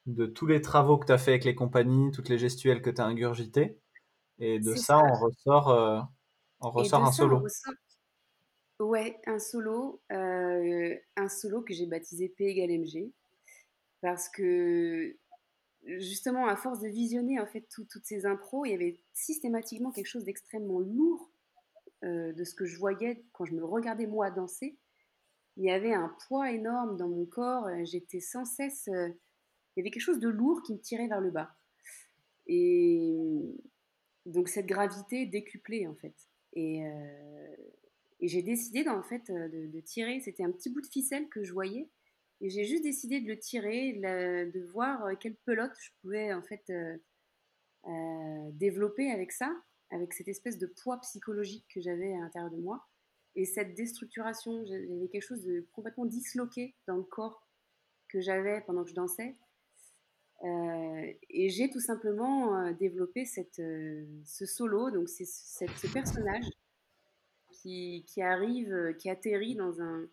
[0.05, 2.89] de tous les travaux que tu as fait avec les compagnies, toutes les gestuelles que
[2.89, 3.79] tu as ingurgitées.
[4.39, 5.99] Et de ça, on ressort, euh,
[6.61, 7.43] on ressort un solo.
[8.79, 13.11] Ouais, un solo, euh, un solo que j'ai baptisé P égale MG,
[14.01, 15.17] parce que
[15.83, 20.07] justement, à force de visionner en fait toutes ces impros, il y avait systématiquement quelque
[20.07, 21.31] chose d'extrêmement lourd
[22.03, 24.77] euh, de ce que je voyais quand je me regardais moi danser.
[25.57, 29.13] Il y avait un poids énorme dans mon corps, euh, j'étais sans cesse, il
[29.77, 31.51] y avait quelque chose de lourd qui me tirait vers le bas.
[32.47, 33.57] Et
[34.25, 36.15] donc cette gravité décuplée en fait.
[36.53, 36.83] Et,
[38.19, 41.43] et j'ai décidé en fait euh, de, tirer, c'était un petit bout de ficelle que
[41.43, 41.89] je voyais,
[42.41, 46.41] et j'ai juste décidé de le tirer, de, voir euh, quelle pelote je pouvais en
[46.41, 46.97] fait euh,
[48.53, 49.55] développer avec ça,
[49.91, 52.85] avec cette espèce de poids psychologique que j'avais à l'intérieur de moi.
[53.37, 57.47] Et cette déstructuration, j'avais quelque chose de complètement disloqué dans le corps
[58.09, 59.35] que j'avais pendant que je dansais.
[60.43, 63.61] et j'ai tout simplement développé cette,
[64.25, 66.45] ce solo, donc c'est ce personnage
[67.61, 70.07] qui, arrive, euh, qui atterrit dans, un,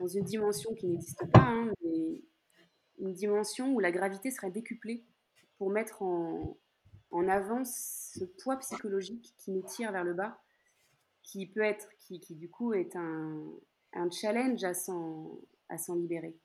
[0.00, 2.22] dans une dimension qui n'existe pas, hein, mais
[2.98, 5.04] une dimension où la gravité serait décuplée
[5.58, 6.56] pour mettre en,
[7.10, 10.40] en avant ce poids psychologique qui nous tire vers le bas,
[11.26, 13.44] qui peut être, qui, qui du coup est un,
[13.92, 16.36] un challenge à s'en, à s'en libérer.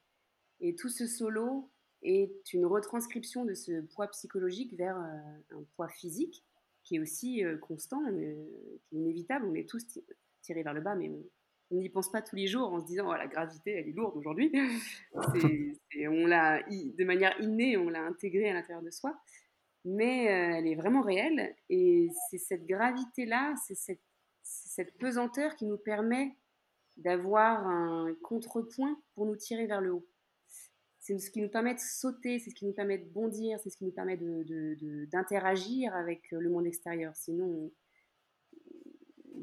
[0.60, 1.70] Et tout ce solo
[2.02, 6.44] est une retranscription de ce poids psychologique vers euh, un poids physique
[6.84, 9.46] qui est aussi euh, constant, qui est inévitable.
[9.48, 9.86] On est tous
[10.42, 11.12] tiré vers le bas, mais
[11.70, 13.94] on n'y pense pas tous les jours en se disant oh, la gravité, elle est
[13.94, 14.52] lourde aujourd'hui.
[15.14, 19.16] on l'a de manière innée, on l'a intégrée à l'intérieur de soi,
[19.86, 21.56] mais euh, elle est vraiment réelle.
[21.70, 24.02] Et c'est cette gravité-là, c'est cette,
[24.52, 26.36] cette, pesanteur qui nous permet
[26.98, 30.08] d'avoir un contrepoint pour nous tirer vers le haut.
[31.00, 33.70] C'est ce qui nous permet de sauter, c'est ce qui nous permet de bondir, c'est
[33.70, 37.16] ce qui nous permet d'interagir avec le monde extérieur.
[37.16, 37.72] Sinon,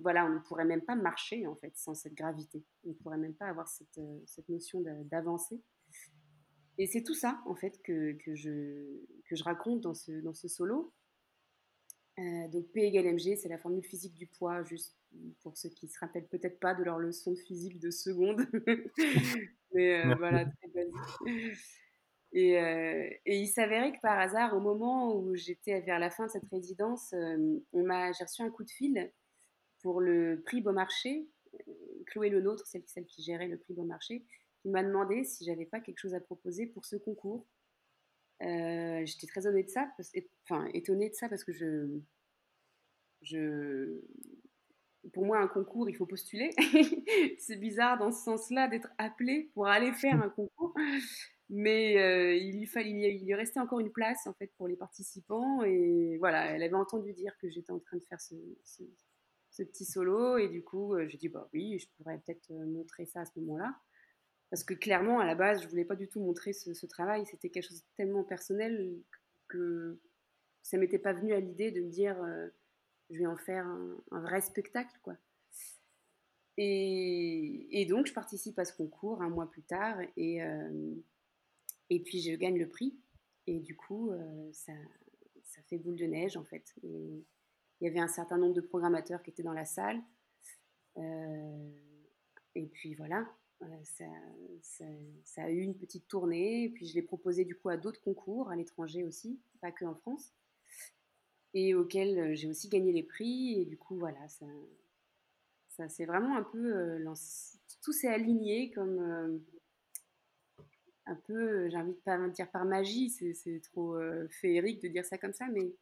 [0.03, 2.65] voilà, on ne pourrait même pas marcher en fait sans cette gravité.
[2.85, 5.61] On ne pourrait même pas avoir cette, euh, cette notion d'avancer.
[6.79, 10.35] Et c'est tout ça en fait que, que, je, que je raconte dans ce, dans
[10.35, 10.93] ce solo.
[12.19, 14.98] Euh, donc P égale mg, c'est la formule physique du poids, juste
[15.43, 18.47] pour ceux qui se rappellent peut-être pas de leur leçon de physique de seconde.
[19.73, 21.59] Mais euh, voilà, très basique.
[22.33, 22.53] Et,
[23.25, 26.49] et, il s'avérait que par hasard, au moment où j'étais vers la fin de cette
[26.51, 27.15] résidence,
[27.73, 29.11] on m'a, j'ai reçu un coup de fil
[29.83, 31.73] pour le prix Beaumarchais, euh,
[32.07, 34.25] Chloé Le Nôtre, celle, celle qui gérait le prix Beaumarchais,
[34.61, 37.47] qui m'a demandé si j'avais pas quelque chose à proposer pour ce concours.
[38.43, 39.91] Euh, j'étais très honnête de ça,
[40.45, 41.99] enfin étonnée de ça parce que je,
[43.23, 44.01] je,
[45.13, 46.51] pour moi un concours il faut postuler.
[47.39, 50.75] c'est bizarre dans ce sens-là d'être appelé pour aller faire un concours,
[51.51, 54.77] mais euh, il lui fallait, il lui restait encore une place en fait pour les
[54.77, 58.35] participants et voilà, elle avait entendu dire que j'étais en train de faire ce,
[59.65, 60.39] petit solo.
[60.39, 63.25] Et du coup, euh, j'ai dit, bah oui, je pourrais peut-être euh, montrer ça à
[63.25, 63.75] ce moment-là.
[64.51, 67.27] Parce que clairement, à la base, je voulais pas du tout montrer ce, travail.
[67.27, 68.97] C'était quelque chose de tellement personnel
[69.49, 69.99] que
[70.63, 72.17] ça m'était pas venu à l'idée de me dire,
[73.11, 75.17] je vais en faire un, vrai spectacle, quoi.
[76.57, 80.41] Et, donc, je participe à ce concours un mois plus tard et,
[81.89, 82.99] et puis je gagne le prix.
[83.47, 84.11] Et du coup,
[84.53, 84.73] ça,
[85.45, 86.75] ça fait boule de neige, en fait.
[86.83, 90.03] Il y avait un certain nombre de programmateurs qui étaient dans la salle.
[90.97, 91.71] Euh,
[92.55, 93.29] et puis voilà,
[93.63, 94.05] euh, ça,
[95.25, 96.65] ça, a eu une petite tournée.
[96.65, 99.85] Et puis je l'ai proposé du coup à d'autres concours à l'étranger aussi, pas que
[99.85, 100.33] en France.
[101.55, 103.61] Et auxquels euh, j'ai aussi gagné les prix.
[103.61, 104.47] Et du coup, voilà, ça,
[105.69, 107.05] ça c'est vraiment un peu.
[107.83, 109.41] tout s'est aligné comme.
[111.07, 115.19] un peu, j'ai envie de pas dire par magie, c'est trop féerique de dire ça
[115.19, 115.73] comme ça, mais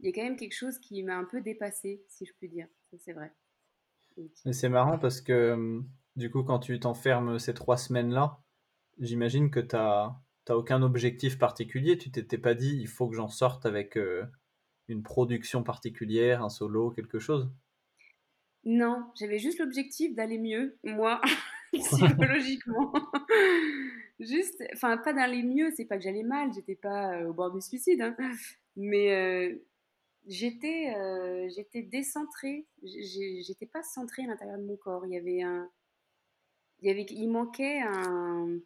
[0.00, 2.48] il y a quand même quelque chose qui m'a un peu dépassé, si je puis
[2.48, 2.66] dire.
[2.98, 3.32] C'est vrai.
[4.44, 5.82] Mais c'est marrant parce que
[6.16, 8.38] du coup, quand tu t'enfermes ces trois semaines-là,
[8.98, 10.14] j'imagine que tu n'as
[10.50, 11.98] aucun objectif particulier.
[11.98, 14.24] Tu t'étais pas dit, il faut que j'en sorte avec euh,
[14.88, 17.50] une production particulière, un solo, quelque chose?
[18.64, 21.20] Non, j'avais juste l'objectif d'aller mieux, moi,
[21.72, 22.92] psychologiquement.
[24.20, 27.52] juste, enfin, pas d'aller mieux, c'est pas que j'allais mal, j'étais pas euh, au bord
[27.52, 28.16] du suicide, hein.
[28.76, 29.54] mais euh,
[30.26, 32.66] j'étais euh, j'étais décentrée.
[32.82, 35.06] J'étais pas centrée à l'intérieur de mon corps.
[35.06, 35.70] Il y avait un
[36.80, 38.58] il y avait il manquait un,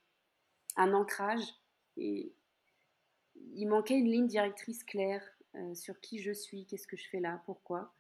[0.77, 1.43] un ancrage
[1.97, 2.33] et
[3.55, 5.23] il manquait une ligne directrice claire
[5.55, 7.95] euh, sur qui je suis qu'est-ce que je fais là pourquoi.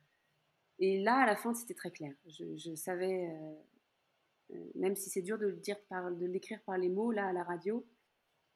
[0.78, 2.14] Et là à la fin c'était très clair.
[2.26, 3.30] Je, savais
[4.50, 7.28] euh, même si c'est dur de le dire par de l'écrire par les mots là
[7.28, 7.86] à la radio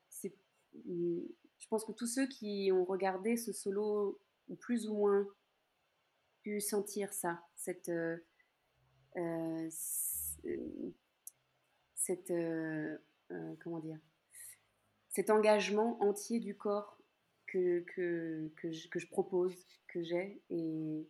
[0.08, 0.34] c'est
[0.74, 4.18] je pense que tous ceux qui ont regardé ce solo
[4.60, 5.26] plus ou moins
[6.42, 8.16] pu sentir ça, cette, euh,
[9.16, 9.68] euh,
[11.94, 12.98] cette euh,
[13.62, 13.98] comment dire,
[15.08, 16.98] cet engagement entier du corps
[17.52, 19.54] que, que, que, je, que je, propose,
[19.88, 20.40] que j'ai.
[20.50, 21.06] Et,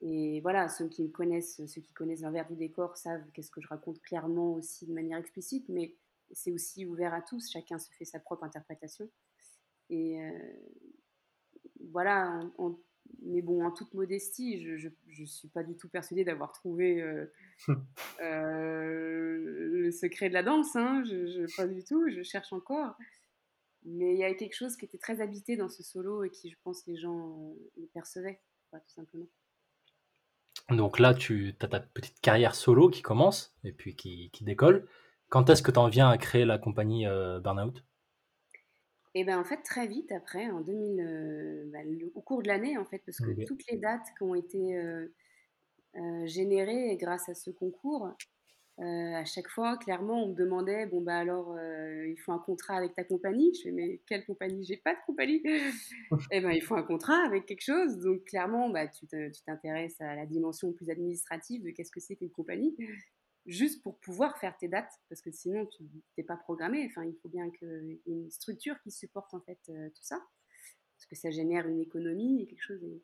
[0.00, 3.60] et voilà, ceux qui me connaissent, ceux qui connaissent l'envers du décor savent qu'est-ce que
[3.60, 5.94] je raconte clairement aussi de manière explicite, mais
[6.32, 9.08] c'est aussi ouvert à tous, chacun se fait sa propre interprétation.
[9.90, 10.20] Et,
[11.90, 12.40] voilà,
[13.22, 14.88] mais bon, en toute modestie, je
[15.20, 17.26] ne suis pas du tout persuadée d'avoir trouvé euh,
[18.20, 19.38] euh,
[19.72, 20.76] le secret de la danse.
[20.76, 22.96] Hein, je, pas du tout, je cherche encore.
[23.90, 26.50] Mais il y avait quelque chose qui était très habité dans ce solo et qui,
[26.50, 28.40] je pense, les gens euh, le percevaient,
[28.72, 29.26] tout simplement.
[30.70, 34.86] Donc là, tu as ta petite carrière solo qui commence et puis qui, qui décolle.
[35.30, 37.06] Quand est-ce que tu en viens à créer la compagnie
[37.42, 37.82] Burnout?
[39.14, 41.78] Et ben en fait très vite après, en 2000, euh, bah,
[42.14, 45.06] au cours de l'année en fait, parce que toutes les dates qui ont été euh,
[45.96, 48.10] euh, générées grâce à ce concours,
[48.80, 52.94] à chaque fois clairement on me demandait bon bah alors il faut un contrat avec
[52.94, 53.52] ta compagnie?
[53.54, 54.64] Je fais mais quelle compagnie?
[54.64, 55.42] J'ai pas de compagnie.
[56.32, 57.98] Et ben il faut un contrat avec quelque chose.
[57.98, 59.06] Donc clairement bah tu
[59.44, 62.76] t'intéresses à la dimension plus administrative de qu'est-ce que c'est qu'une compagnie
[63.48, 65.82] juste pour pouvoir faire tes dates, parce que sinon tu
[66.16, 66.86] n'es pas programmé.
[66.86, 70.02] Enfin, il faut bien qu'il y ait une structure qui supporte en fait euh, tout
[70.02, 70.22] ça,
[70.96, 72.84] parce que ça génère une économie et quelque chose.
[72.84, 73.02] Et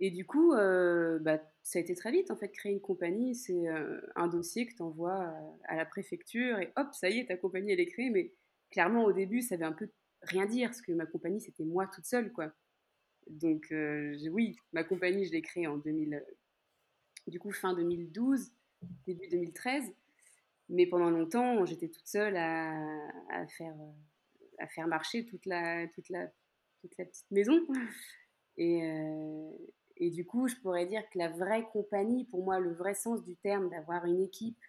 [0.00, 3.68] du coup, euh, bah, ça a été très vite, en fait, créer une compagnie, c'est
[3.68, 5.32] euh, un dossier que tu envoies
[5.64, 8.10] à la préfecture et hop, ça y est, ta compagnie, elle est créée.
[8.10, 8.32] Mais
[8.70, 9.88] clairement, au début, ça avait un peu
[10.22, 12.52] rien dire, parce que ma compagnie, c'était moi toute seule, quoi.
[13.28, 16.24] Donc, euh, oui, ma compagnie, je l'ai créée en 2000,
[17.28, 18.52] du coup, fin 2012,
[19.06, 19.94] début 2013.
[20.70, 22.72] Mais pendant longtemps, j'étais toute seule à,
[23.30, 23.74] à, faire,
[24.58, 26.26] à faire marcher toute la, toute, la,
[26.80, 27.60] toute la petite maison.
[28.56, 28.82] Et,
[30.04, 33.24] et du coup, je pourrais dire que la vraie compagnie, pour moi, le vrai sens
[33.24, 34.62] du terme, d'avoir une équipe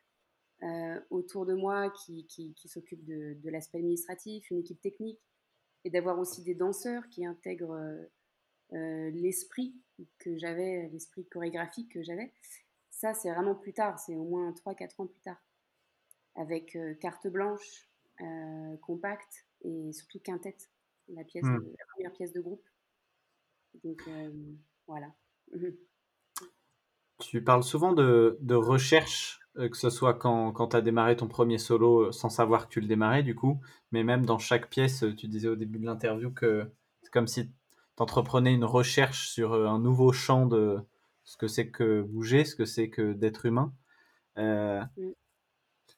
[0.64, 5.20] euh, autour de moi qui, qui, qui s'occupe de, de l'aspect administratif, une équipe technique,
[5.84, 8.06] et d'avoir aussi des danseurs qui intègrent euh,
[8.72, 9.76] euh l'esprit
[10.20, 12.32] que j'avais, l'esprit chorégraphique que j'avais,
[12.90, 15.44] ça, c'est vraiment plus tard, c'est au moins 3-4 ans plus tard,
[16.36, 17.90] avec euh, carte blanche,
[18.82, 20.70] compact et surtout quintette,
[21.10, 21.60] la, pièce mmh.
[21.60, 22.66] de, la première pièce de groupe.
[23.84, 24.02] Donc,
[24.88, 25.14] voilà.
[25.54, 25.70] Mmh
[27.20, 31.16] tu parles souvent de, de recherche, euh, que ce soit quand, quand tu as démarré
[31.16, 34.40] ton premier solo euh, sans savoir que tu le démarrais, du coup, mais même dans
[34.40, 36.70] chaque pièce, euh, tu disais au début de l'interview que
[37.02, 37.54] c'est comme si tu
[37.98, 40.80] entreprenais une recherche sur un nouveau champ de
[41.24, 43.74] ce que c'est que bouger, ce que c'est que d'être humain.
[44.38, 44.82] Mmh.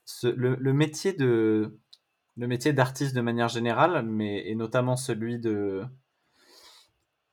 [0.05, 1.75] ce, le, le, métier de
[2.35, 5.83] le métier d'artiste de manière générale, mais et notamment celui de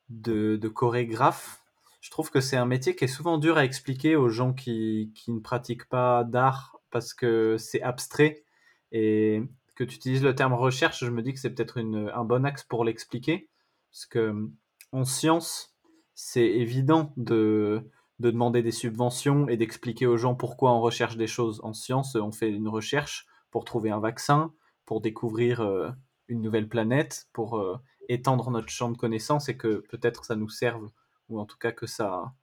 [0.09, 1.64] de, de chorégraphe,
[2.05, 5.11] je trouve que c'est un métier qui est souvent dur à expliquer aux gens qui,
[5.15, 8.45] qui ne pratiquent pas d'art parce que c'est abstrait
[8.93, 9.43] et
[9.75, 12.63] que tu utilises le terme recherche, je me dis que c'est peut-être un bon axe
[12.63, 13.49] pour l'expliquer
[13.91, 14.51] parce que
[14.93, 15.75] en science,
[16.15, 21.27] c'est évident de, de demander des subventions et d'expliquer aux gens pourquoi on recherche des
[21.27, 21.63] choses.
[21.65, 24.53] En science, on fait une recherche pour trouver un vaccin,
[24.85, 25.89] pour découvrir euh,
[26.29, 27.79] une nouvelle planète, pour euh,
[28.11, 30.91] étendre notre champ de connaissances et que peut-être ça nous serve,
[31.29, 32.35] ou en tout cas que ça,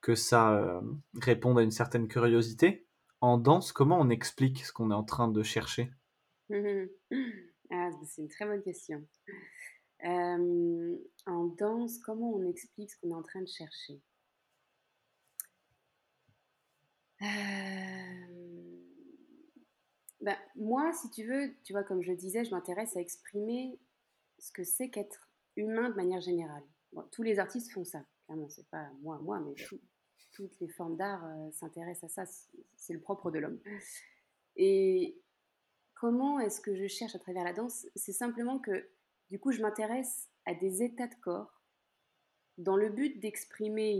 [0.00, 0.80] que ça euh,
[1.20, 2.86] réponde à une certaine curiosité.
[3.20, 5.90] En danse, comment on explique ce qu'on est en train de chercher?
[7.72, 9.04] Ah, C'est une très bonne question.
[10.04, 10.96] Euh,
[11.26, 14.00] en danse, comment on explique ce qu'on est en train de chercher?
[17.22, 17.26] Euh...
[20.20, 23.80] ben, Moi, si tu veux, tu vois, comme je disais, je m'intéresse à exprimer
[24.38, 26.62] ce que c'est qu'être humain de manière générale.
[27.12, 29.80] Tous les artistes font ça, clairement, c'est pas moi, moi, mais tout,
[30.32, 32.32] toutes les formes d'art euh, s'intéressent à ça,
[32.76, 33.58] c'est le propre de l'homme.
[34.56, 35.18] Et
[35.94, 37.86] comment est-ce que je cherche à travers la danse?
[37.94, 38.88] C'est simplement que,
[39.30, 41.62] du coup, je m'intéresse à des états de corps
[42.58, 43.92] dans le but d'exprimer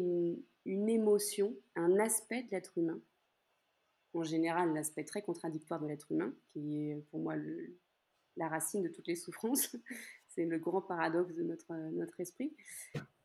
[0.64, 3.00] une, émotion, un aspect de l'être humain.
[4.14, 7.34] En général, l'aspect très contradictoire de l'être humain, qui est pour moi
[8.36, 9.76] la racine de toutes les souffrances.
[10.36, 12.54] C'est le grand paradoxe de notre, notre esprit.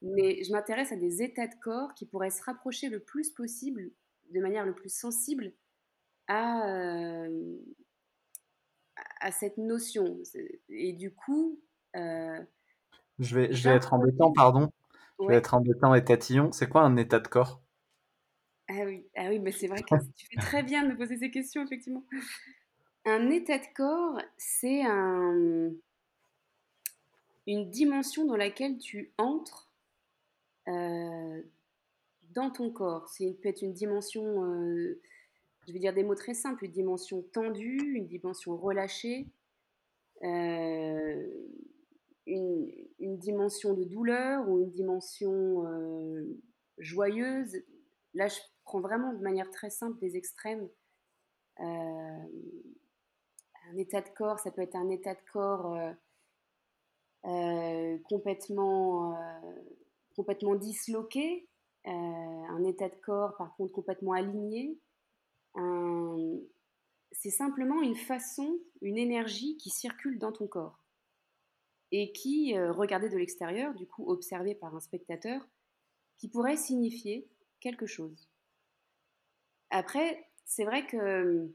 [0.01, 3.91] Mais je m'intéresse à des états de corps qui pourraient se rapprocher le plus possible,
[4.33, 5.51] de manière le plus sensible,
[6.27, 7.57] à, euh,
[9.19, 10.17] à cette notion.
[10.69, 11.59] Et du coup...
[11.97, 12.39] Euh,
[13.19, 14.71] je vais, je vais être embêtant, pardon.
[15.19, 16.51] Je vais être embêtant et tatillon.
[16.53, 17.61] C'est quoi un état de corps?
[18.69, 21.17] Ah oui, ah oui, mais c'est vrai que tu fais très bien de me poser
[21.17, 22.05] ces questions, effectivement.
[23.05, 25.71] Un état de corps, c'est un,
[27.47, 29.71] une dimension dans laquelle tu entres
[30.67, 31.41] euh,
[32.31, 33.09] dans ton corps.
[33.09, 35.01] C'est peut être une dimension, euh,
[35.67, 39.27] je vais dire des mots très simples, une dimension tendue, une dimension relâchée,
[40.23, 41.27] euh,
[42.27, 45.65] une, dimension de douleur ou une dimension
[46.77, 47.57] joyeuse.
[48.13, 50.69] Là, je prends vraiment de manière très simple des extrêmes.
[51.57, 52.27] Un
[53.77, 55.77] état de corps, ça peut être un état de corps
[57.23, 59.51] complètement, euh,
[60.15, 61.47] complètement disloqué,
[61.85, 64.79] un état de corps par contre complètement aligné.
[67.11, 70.83] C'est simplement une façon, une énergie qui circule dans ton corps
[71.91, 75.45] et qui, regardée de l'extérieur, du coup observée par un spectateur,
[76.17, 77.27] qui pourrait signifier
[77.59, 78.29] quelque chose.
[79.71, 81.51] Après, c'est vrai que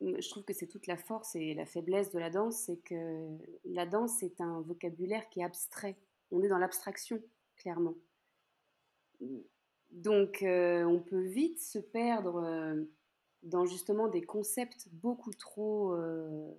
[0.00, 3.28] je trouve que c'est toute la force et la faiblesse de la danse, c'est que
[3.64, 5.96] la danse est un vocabulaire qui est abstrait.
[6.30, 7.22] On est dans l'abstraction,
[7.56, 7.94] clairement.
[9.90, 12.84] Donc, euh, on peut vite se perdre euh,
[13.42, 16.50] dans justement des concepts beaucoup trop, euh,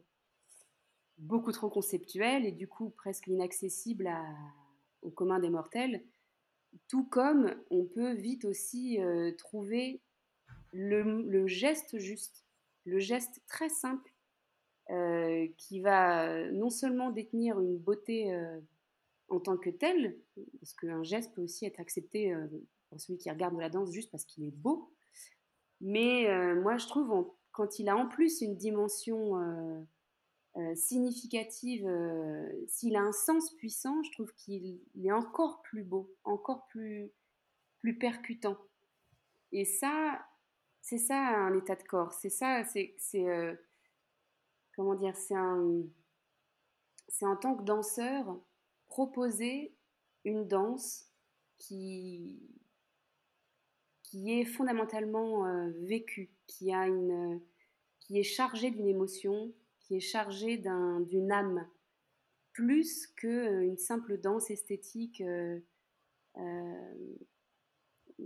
[1.17, 4.09] beaucoup trop conceptuels et du coup presque inaccessibles
[5.01, 6.03] au commun des mortels.
[6.87, 8.99] Tout comme on peut vite aussi
[9.37, 10.01] trouver
[10.71, 12.46] le geste juste
[12.87, 14.11] le geste très simple
[14.89, 18.59] euh, qui va non seulement détenir une beauté euh,
[19.27, 20.17] en tant que tel,
[20.59, 22.47] parce qu'un geste peut aussi être accepté euh,
[22.89, 24.93] pour celui qui regarde de la danse juste parce qu'il est beau.
[25.81, 29.85] Mais euh, moi, je trouve, quand il a en plus une dimension
[30.73, 31.87] significative,
[32.67, 37.11] s'il a un sens puissant, je trouve qu'il est encore plus beau, encore plus,
[37.77, 38.57] plus percutant.
[39.51, 40.25] Et ça,
[40.89, 42.13] c'est ça un état de corps.
[42.13, 42.95] C'est ça, c'est,
[44.73, 45.83] comment dire, c'est un,
[47.09, 48.39] c'est en tant que danseur
[48.87, 49.75] proposer
[50.23, 51.11] une danse
[51.57, 52.39] qui,
[54.03, 57.41] qui est fondamentalement euh, vécue, qui, a une,
[57.99, 61.67] qui est chargée d'une émotion, qui est chargée d'une âme,
[62.53, 65.59] plus qu'une euh, simple danse esthétique euh,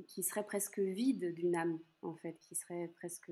[0.05, 3.31] qui serait presque vide d'une âme, en fait, qui serait presque...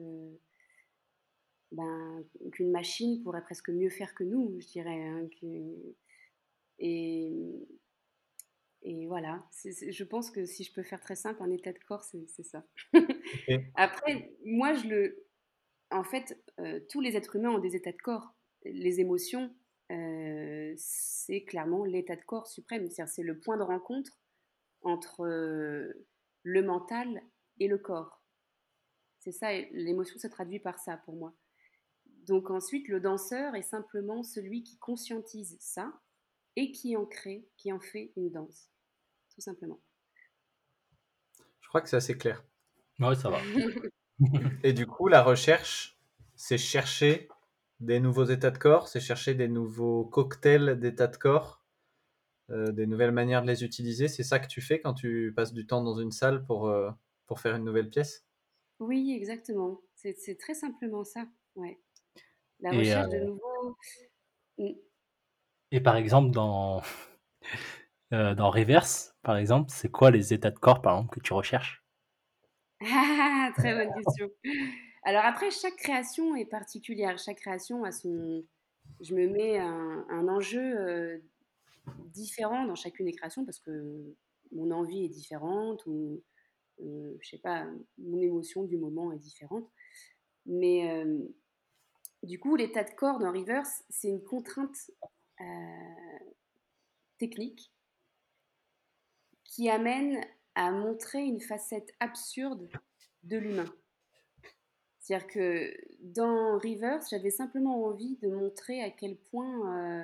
[1.72, 5.03] Ben, qu'une machine pourrait presque mieux faire que nous, je dirais.
[5.03, 5.30] Hein,
[6.80, 7.67] et,
[8.82, 12.03] et voilà, je pense que si je peux faire très simple, un état de corps,
[12.03, 12.65] c'est ça.
[13.76, 15.28] Après, moi, je le.
[15.91, 18.36] En fait, euh, tous les êtres humains ont des états de corps.
[18.63, 19.53] Les émotions,
[19.91, 22.88] euh, c'est clairement l'état de corps suprême.
[22.89, 24.22] C'est le point de rencontre
[24.82, 26.05] entre euh,
[26.43, 27.22] le mental
[27.59, 28.18] et le corps.
[29.20, 31.34] C'est ça, l'émotion se traduit par ça pour moi.
[32.26, 35.91] Donc ensuite, le danseur est simplement celui qui conscientise ça
[36.55, 38.72] et qui en crée, qui en fait une danse,
[39.34, 39.82] tout simplement.
[41.61, 42.43] Je crois que c'est assez clair.
[42.99, 43.39] Oui, ça va.
[44.63, 45.97] et du coup, la recherche,
[46.36, 47.30] c'est chercher
[47.80, 51.63] des nouveaux états de corps, c'est chercher des nouveaux cocktails d'états de corps,
[52.49, 54.07] euh, des nouvelles manières de les utiliser.
[54.07, 56.89] C'est ça que tu fais quand tu passes du temps dans une salle pour, euh,
[57.28, 58.26] pour faire une nouvelle pièce?
[58.80, 59.82] Oui, exactement.
[59.95, 61.25] C'est très simplement ça.
[61.55, 61.80] Ouais.
[62.61, 63.77] La recherche de euh, nouveaux.
[64.57, 64.71] Mm.
[65.71, 66.82] Et par exemple, dans,
[68.13, 71.34] euh, dans Reverse, par exemple, c'est quoi les états de corps, par exemple, que tu
[71.34, 71.84] recherches?
[72.82, 74.30] Ah, Très bonne question.
[75.03, 77.17] Alors après, chaque création est particulière.
[77.17, 78.45] Chaque création a son...
[79.01, 81.21] Je me mets un, un enjeu
[82.13, 84.15] différent dans chacune des créations parce que
[84.51, 86.23] mon envie est différente ou,
[86.80, 87.67] je sais pas,
[87.97, 89.69] mon émotion du moment est différente.
[90.45, 91.19] Mais euh,
[92.23, 94.91] du coup, l'état de corps dans Reverse, c'est une contrainte
[95.41, 95.43] euh,
[97.17, 97.71] technique
[99.43, 100.23] qui amène
[100.55, 102.69] à montrer une facette absurde
[103.23, 103.73] de l'humain.
[104.99, 110.03] C'est-à-dire que dans Reverse, j'avais simplement envie de montrer à quel point,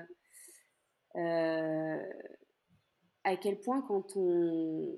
[1.15, 2.13] euh, euh,
[3.23, 4.97] à quel point quand on,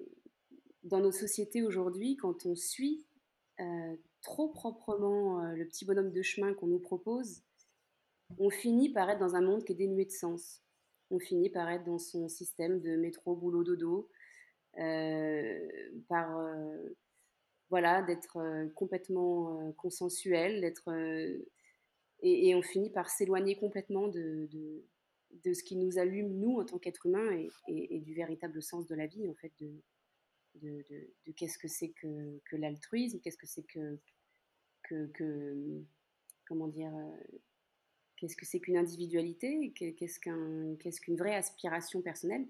[0.88, 3.06] dans nos sociétés aujourd'hui, quand on suit
[4.22, 7.42] trop proprement le petit bonhomme de chemin qu'on nous propose,
[8.40, 10.62] on finit par être dans un monde qui est dénué de sens.
[11.10, 14.10] On finit par être dans son système de métro, boulot, dodo,
[14.78, 15.68] euh,
[16.08, 16.90] par euh,
[17.70, 20.92] voilà, d'être euh, complètement consensuel, d'être
[22.22, 24.50] et, on finit par s'éloigner complètement de,
[25.44, 28.96] de, ce qui nous allume nous en tant qu'êtres humains et, du véritable sens de
[28.96, 29.54] la vie en fait
[30.62, 34.00] de, qu'est-ce que c'est que, l'altruisme, qu'est-ce que c'est que,
[36.46, 36.94] comment dire
[38.18, 42.48] qu'est-ce que c'est qu'une individualité, qu'est-ce qu'une vraie aspiration personnelle.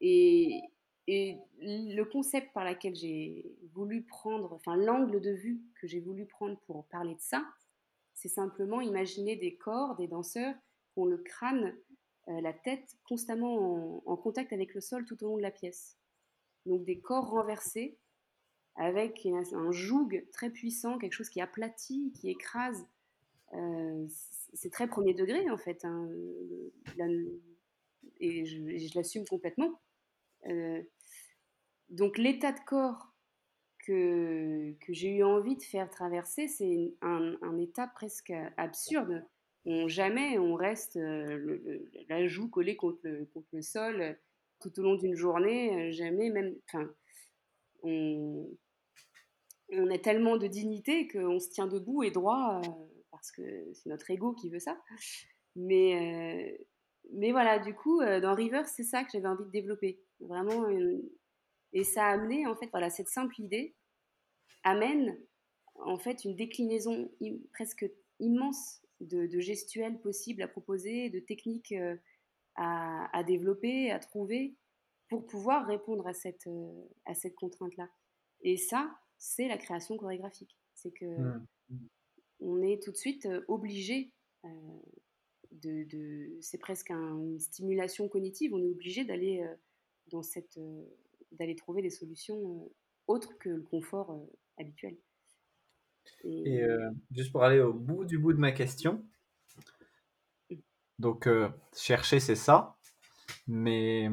[0.00, 0.62] Et,
[1.08, 6.58] le concept par lequel j'ai voulu prendre, enfin l'angle de vue que j'ai voulu prendre
[6.66, 7.46] pour parler de ça,
[8.12, 10.54] c'est simplement imaginer des corps, des danseurs
[10.92, 11.76] qui ont le crâne,
[12.28, 15.96] euh, la tête constamment en, contact avec le sol tout au long de la pièce.
[16.66, 17.98] Donc des corps renversés
[18.76, 22.86] avec un joug très puissant, quelque chose qui aplatit, qui écrase
[23.54, 24.06] euh,
[24.54, 26.08] c'est très premier degré en fait, hein,
[28.20, 29.80] et je, l'assume complètement.
[30.46, 30.82] Euh,
[31.90, 33.14] donc l'état de corps
[33.80, 39.24] que, que j'ai eu envie de faire traverser, c'est un, état presque absurde.
[39.64, 41.58] On, jamais on reste euh,
[42.08, 44.16] la joue collée contre le, contre le sol
[44.60, 46.54] tout au long d'une journée, jamais même.
[46.68, 46.90] Enfin,
[47.82, 48.56] on,
[49.90, 52.60] a tellement de dignité qu'on se tient debout et droit
[53.10, 53.42] parce que
[53.72, 54.78] c'est notre ego qui veut ça.
[55.56, 56.64] Mais, euh,
[57.12, 60.00] mais voilà, du coup, euh, dans River, c'est ça que j'avais envie de développer.
[60.20, 60.66] Vraiment,
[61.72, 63.74] et ça a amené, en fait, voilà, cette simple idée
[64.64, 65.18] amène,
[65.74, 67.10] en fait, une déclinaison
[67.52, 71.74] presque immense de, gestuels possibles à proposer, de techniques
[72.58, 72.62] euh,
[73.12, 74.56] à, développer, à trouver,
[75.08, 76.48] pour pouvoir répondre à cette,
[77.04, 77.88] à cette contrainte-là.
[78.42, 80.58] Et ça, c'est la création chorégraphique.
[80.74, 81.46] C'est que mmh
[82.38, 84.12] on est tout de suite obligé
[85.52, 88.52] de, de c'est presque une stimulation cognitive.
[88.52, 89.42] On est obligé d'aller
[90.10, 90.60] dans cette,
[91.32, 92.70] d'aller trouver des solutions
[93.06, 94.28] autres que le confort
[94.58, 94.98] habituel.
[96.24, 96.60] Et,
[97.10, 99.02] juste pour aller au bout du bout de ma question,
[100.98, 101.28] donc
[101.74, 102.76] chercher c'est ça,
[103.46, 104.08] mais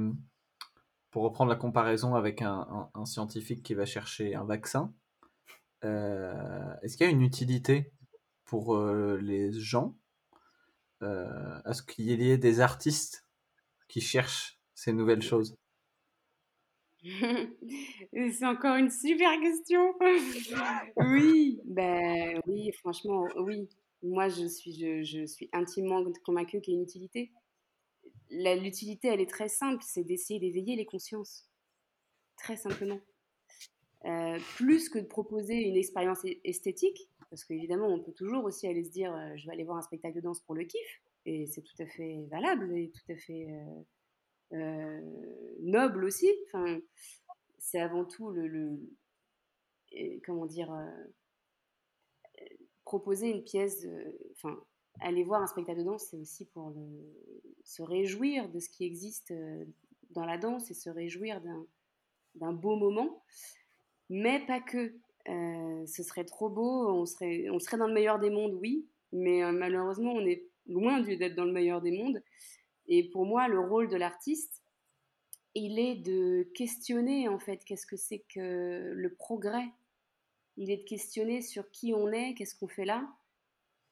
[1.13, 4.91] pour reprendre la comparaison avec un, scientifique qui va chercher un vaccin,
[5.83, 7.91] euh, est-ce qu'il y a une utilité
[8.45, 9.95] pour euh, les gens?
[11.03, 13.27] Euh, Est-ce qu'il y ait des artistes
[13.87, 15.55] qui cherchent ces nouvelles choses?
[17.03, 19.93] C'est encore une super question.
[20.97, 23.69] oui, ben oui, franchement, oui.
[24.03, 27.31] Moi, je suis, je, suis intimement convaincue qu'il y a une utilité
[28.33, 31.49] l'utilité, elle est très simple, c'est d'essayer d'éveiller les consciences.
[32.37, 32.99] Très simplement.
[34.05, 38.83] Euh, plus que de proposer une expérience esthétique, parce qu'évidemment, on peut toujours aussi aller
[38.83, 41.45] se dire, euh, je vais aller voir un spectacle de danse pour le kiff, et
[41.47, 43.47] c'est tout à fait valable et tout à fait
[44.51, 45.01] euh,
[45.61, 46.29] noble aussi.
[46.47, 46.79] Enfin,
[47.59, 48.79] c'est avant tout le
[50.25, 50.69] comment dire,
[52.83, 53.87] proposer une pièce,
[54.33, 54.57] enfin,
[54.99, 56.73] aller voir un spectacle de danse, c'est aussi pour
[57.63, 59.65] se réjouir de ce qui existe euh,
[60.11, 61.41] dans la danse et se réjouir
[62.35, 63.23] d'un beau moment.
[64.09, 64.95] Mais pas que.
[65.29, 67.45] Euh, ce serait trop beau, on serait,
[67.77, 71.53] dans le meilleur des mondes, oui, mais euh, malheureusement, on est loin d'être dans le
[71.53, 72.21] meilleur des mondes.
[72.87, 74.61] Et pour moi, le rôle de l'artiste,
[75.55, 79.69] il est de questionner, en fait, qu'est-ce que c'est que le progrès.
[80.57, 83.07] Il est de questionner sur qui on est, qu'est-ce qu'on fait là,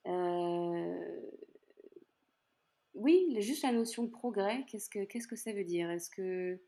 [0.07, 1.31] euh,
[2.93, 5.89] oui, juste la notion de progrès, qu'est-ce que, que ça veut dire?
[5.89, 6.59] Est-ce que,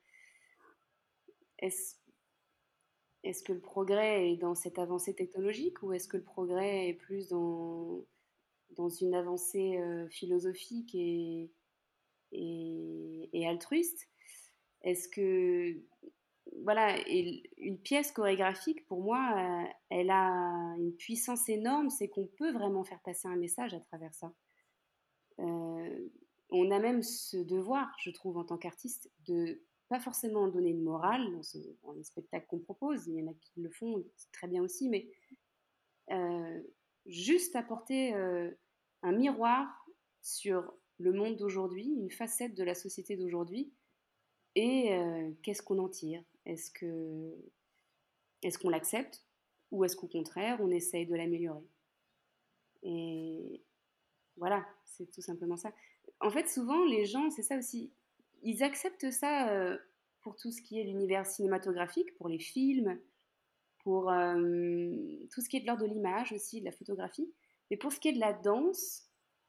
[1.59, 6.93] est que le progrès est dans cette avancée technologique ou est-ce que le progrès est
[6.93, 8.05] plus dans,
[8.71, 11.51] dans une avancée euh, philosophique et,
[12.31, 14.07] et, et altruiste?
[14.81, 15.77] Est-ce que
[16.61, 22.51] voilà, une pièce chorégraphique, pour moi, euh, elle a une puissance énorme, c'est qu'on peut
[22.51, 24.33] vraiment faire passer un message à travers ça.
[25.39, 26.09] Euh,
[26.49, 30.83] on a même ce devoir, je trouve, en tant qu'artiste, de pas forcément donner une
[30.83, 31.23] morale
[31.83, 34.89] dans, les spectacles qu'on propose, il y en a qui le font très bien aussi,
[34.89, 35.09] mais
[36.11, 36.61] euh,
[37.05, 39.67] juste apporter un miroir
[40.21, 43.73] sur le monde d'aujourd'hui, une facette de la société d'aujourd'hui,
[44.55, 44.91] et
[45.41, 46.23] qu'est-ce qu'on en tire?
[46.45, 47.35] Est-ce que
[48.41, 49.25] est-ce qu'on l'accepte
[49.71, 51.67] ou est-ce qu'au contraire on essaye de l'améliorer?
[52.83, 53.63] Et
[54.37, 55.71] voilà, c'est tout simplement ça.
[56.19, 57.93] En fait, souvent les gens, c'est ça aussi,
[58.41, 59.77] ils acceptent ça euh,
[60.21, 62.99] pour tout ce qui est l'univers cinématographique, pour les films,
[63.79, 64.35] pour euh,
[65.31, 67.31] tout ce qui est de l'ordre de l'image aussi, de la photographie.
[67.69, 69.03] Mais pour ce qui est de la danse,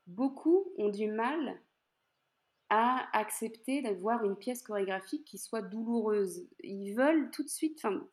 [0.06, 1.60] beaucoup ont du mal
[2.70, 6.48] à accepter d'avoir une pièce chorégraphique qui soit douloureuse.
[6.62, 8.06] Ils veulent tout de suite, enfin,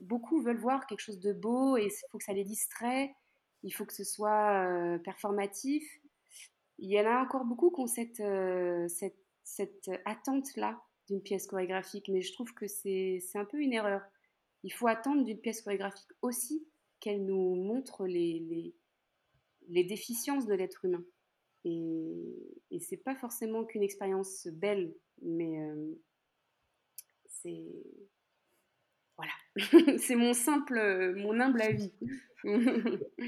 [0.00, 3.14] beaucoup veulent voir quelque chose de beau et il faut que ça les distrait,
[3.62, 5.84] il faut que ce soit euh, performatif.
[6.78, 11.46] Il y en a encore beaucoup qui ont cette, euh, cette, cette attente-là d'une pièce
[11.46, 14.02] chorégraphique, mais je trouve que c'est un peu une erreur.
[14.62, 16.66] Il faut attendre d'une pièce chorégraphique aussi
[17.00, 18.74] qu'elle nous montre les, les,
[19.68, 21.02] les déficiences de l'être humain.
[21.68, 25.92] Et, et c'est pas forcément qu'une expérience belle, mais euh,
[27.26, 27.66] c'est.
[29.16, 29.32] Voilà.
[29.98, 31.92] c'est mon simple, mon humble avis.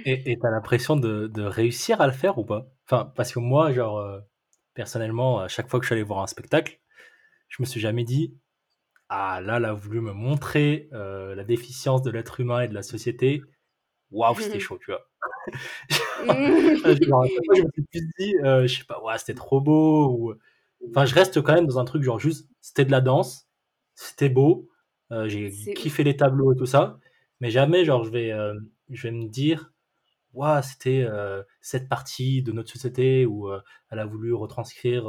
[0.07, 2.67] et tu as l'impression de, de, réussir à le faire ou pas?
[2.87, 4.21] Enfin, parce que moi, genre, euh,
[4.75, 6.81] personnellement, à chaque fois que je suis allé voir un spectacle,
[7.49, 8.39] je me suis jamais dit
[9.09, 12.75] Ah là, là, a voulu me montrer euh, la déficience de l'être humain et de
[12.75, 13.43] la société.
[14.11, 15.07] Waouh, c'était chaud, tu vois.
[16.27, 20.09] genre, je me suis plus dit, euh, je sais pas, ouais, c'était trop beau.
[20.11, 20.35] Ou...
[20.91, 23.49] Enfin, je reste quand même dans un truc genre juste, c'était de la danse,
[23.95, 24.69] c'était beau,
[25.13, 26.99] euh, j'ai kiffé les tableaux et tout ça,
[27.41, 28.55] mais jamais genre je vais, euh,
[28.91, 29.73] je vais me dire,
[30.35, 31.07] ouais, c'était
[31.61, 33.49] cette partie de notre société où
[33.91, 35.05] elle a voulu retranscrire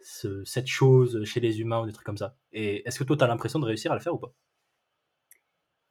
[0.00, 2.36] ce, cette chose chez les humains ou des trucs comme ça.
[2.52, 4.32] Et est-ce que toi, tu as l'impression de réussir à le faire ou pas?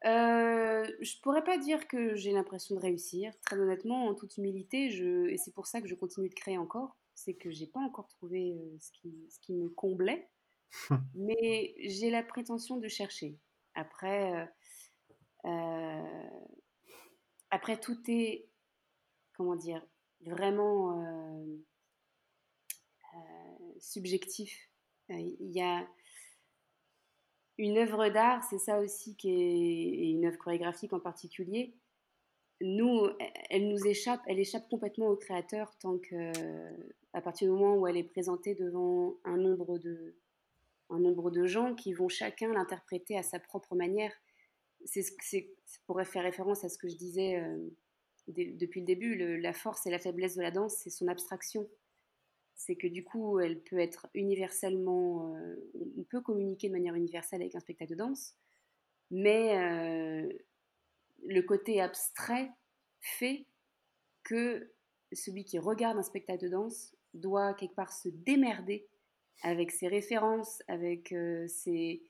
[0.04, 3.34] Je pourrais pas dire que j'ai l'impression de réussir.
[3.42, 6.58] Très honnêtement, en toute humilité, je, et c'est pour ça que je continue de créer
[6.58, 10.30] encore, c'est que j'ai pas encore trouvé euh, ce, qui, ce qui me comblait,
[11.16, 13.38] mais j'ai la prétention de chercher.
[13.74, 14.46] Après, euh,
[15.46, 16.30] euh,
[17.50, 18.48] après tout est,
[19.34, 19.86] comment dire,
[20.22, 20.98] vraiment
[23.80, 24.70] subjectif.
[25.10, 25.86] Il y a
[27.58, 31.74] une œuvre d'art, c'est ça aussi qui est, et une œuvre chorégraphique en particulier,
[32.62, 33.08] nous,
[33.50, 36.32] elle nous échappe, elle échappe complètement au créateur tant que,
[37.14, 40.16] à partir du moment où elle est présentée devant un nombre de,
[40.90, 44.14] un nombre de gens qui vont chacun l'interpréter à sa propre manière.
[44.86, 47.58] C'est, c'est, ça pourrait faire référence à ce que je disais euh,
[48.28, 49.16] depuis le début.
[49.16, 51.68] la force et la faiblesse de la danse, c'est son abstraction.
[52.56, 55.56] C'est que du coup, elle peut être universellement, euh,
[55.98, 58.36] on peut communiquer de manière universelle avec un spectacle de danse,
[59.10, 60.30] mais euh,
[61.26, 62.52] le côté abstrait
[63.00, 63.46] fait
[64.24, 64.72] que
[65.12, 68.88] celui qui regarde un spectacle de danse doit quelque part se démerder
[69.44, 72.04] avec ses références, avec, euh, ses,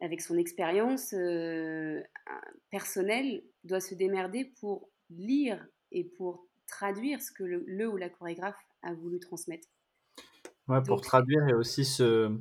[0.00, 1.14] avec son expérience
[2.70, 6.49] personnelle, doit se démerder pour lire et pour
[6.80, 9.68] traduire ce que le, ou la chorégraphe a voulu transmettre.
[10.66, 12.34] Ouais, pour traduire et aussi se,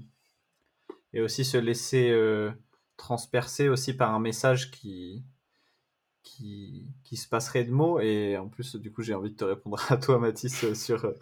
[1.11, 2.49] et aussi se laisser euh,
[2.95, 5.25] transpercer aussi par un message qui,
[6.23, 7.99] qui, qui, se passerait de mots.
[7.99, 11.13] Et en plus, du coup, j'ai envie de te répondre à toi, Mathis, sur,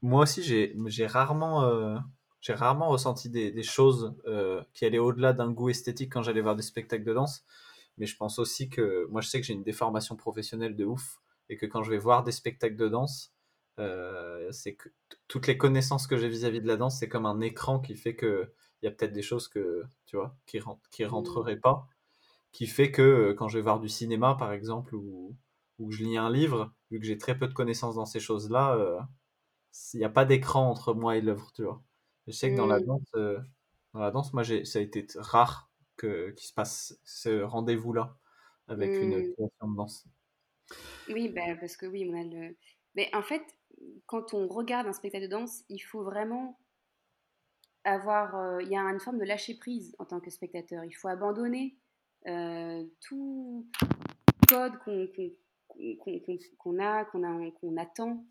[0.00, 1.98] moi aussi, j'ai rarement, euh,
[2.40, 6.40] j'ai rarement ressenti des, des choses euh, qui allaient au-delà d'un goût esthétique quand j'allais
[6.40, 7.44] voir des spectacles de danse.
[7.98, 11.20] Mais je pense aussi que moi, je sais que j'ai une déformation professionnelle de ouf
[11.50, 13.34] et que quand je vais voir des spectacles de danse,
[13.78, 14.88] euh, c'est que
[15.28, 18.16] toutes les connaissances que j'ai vis-à-vis de la danse, c'est comme un écran qui fait
[18.16, 20.58] que il y a peut-être des choses que tu vois qui,
[20.90, 21.60] qui rentreraient mmh.
[21.60, 21.86] pas,
[22.52, 25.36] qui fait que quand je vais voir du cinéma, par exemple, ou,
[25.78, 29.06] ou je lis un livre, vu que j'ai très peu de connaissances dans ces choses-là
[29.94, 31.82] il n'y a pas d'écran entre moi et l'œuvre, tu vois.
[32.26, 32.84] Je sais que dans la mmh.
[32.84, 33.38] danse, euh,
[33.94, 38.16] dans la danse, moi, ça a été rare que qu'il se passe ce rendez-vous-là
[38.68, 39.32] avec une mmh.
[39.34, 40.06] création de danse.
[41.08, 42.56] Oui, bah, parce que oui, on a le.
[42.94, 43.42] Mais en fait,
[44.06, 46.58] quand on regarde un spectacle de danse, il faut vraiment
[47.84, 48.36] avoir.
[48.36, 50.84] Euh, il y a une forme de lâcher prise en tant que spectateur.
[50.84, 51.76] Il faut abandonner
[52.26, 53.66] euh, tout
[54.48, 55.08] code qu'on
[56.58, 58.24] qu'on a, qu'on a, qu'on attend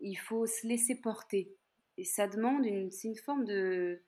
[0.00, 1.54] il faut se laisser porter.
[1.96, 4.00] Et ça demande une, c'est une forme de,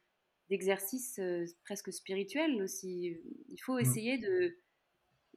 [0.49, 3.19] d'exercice euh, presque spirituel aussi.
[3.49, 3.81] Il faut mmh.
[3.81, 4.57] essayer de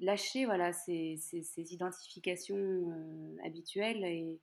[0.04, 4.40] lâcher voilà, ces, ces, identifications euh, habituelles et,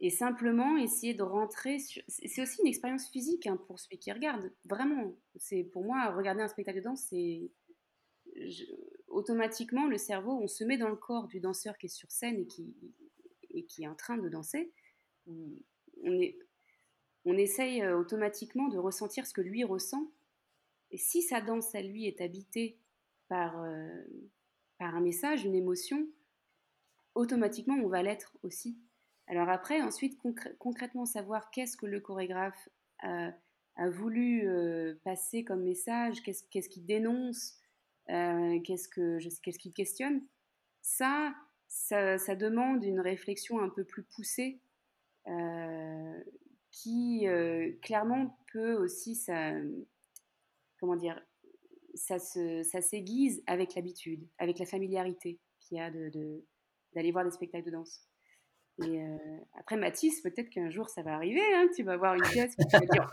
[0.00, 1.78] et, simplement essayer de rentrer.
[1.78, 4.52] C'est aussi une expérience physique hein, pour celui qui regarde.
[4.64, 7.50] Vraiment, c'est pour moi, regarder un spectacle de danse, c'est.
[9.08, 12.40] automatiquement, le cerveau, on se met dans le corps du danseur qui est sur scène
[12.40, 12.74] et qui,
[13.50, 14.72] et qui est en train de danser,
[15.26, 16.38] on, est,
[17.24, 20.10] on essaye euh, automatiquement de ressentir ce que lui ressent.
[20.90, 22.78] Et si sa danse à lui est habitée
[23.28, 23.88] par, euh,
[24.78, 26.06] par un message, une émotion,
[27.14, 28.78] automatiquement on va l'être aussi.
[29.26, 30.18] Alors après, ensuite,
[30.58, 32.68] concrètement savoir qu'est-ce que le chorégraphe
[33.00, 33.32] a,
[33.90, 37.60] voulu euh, passer comme message, qu'est-ce qu'il dénonce,
[38.06, 40.22] qu'est-ce qu'il questionne,
[40.80, 41.34] ça,
[41.68, 44.60] ça, demande une réflexion un peu plus poussée
[45.28, 46.24] euh,
[46.70, 49.52] qui euh, clairement peut aussi, ça,
[50.78, 51.20] comment dire,
[51.94, 56.44] ça, ça s'aiguise avec l'habitude, avec la familiarité qu'il y a d'aller de,
[56.94, 58.08] d'aller voir des spectacles de danse.
[58.84, 59.16] Et euh,
[59.58, 62.64] après, Mathis, peut-être qu'un jour ça va arriver, hein, tu vas voir une pièce et
[62.64, 63.10] tu vas dire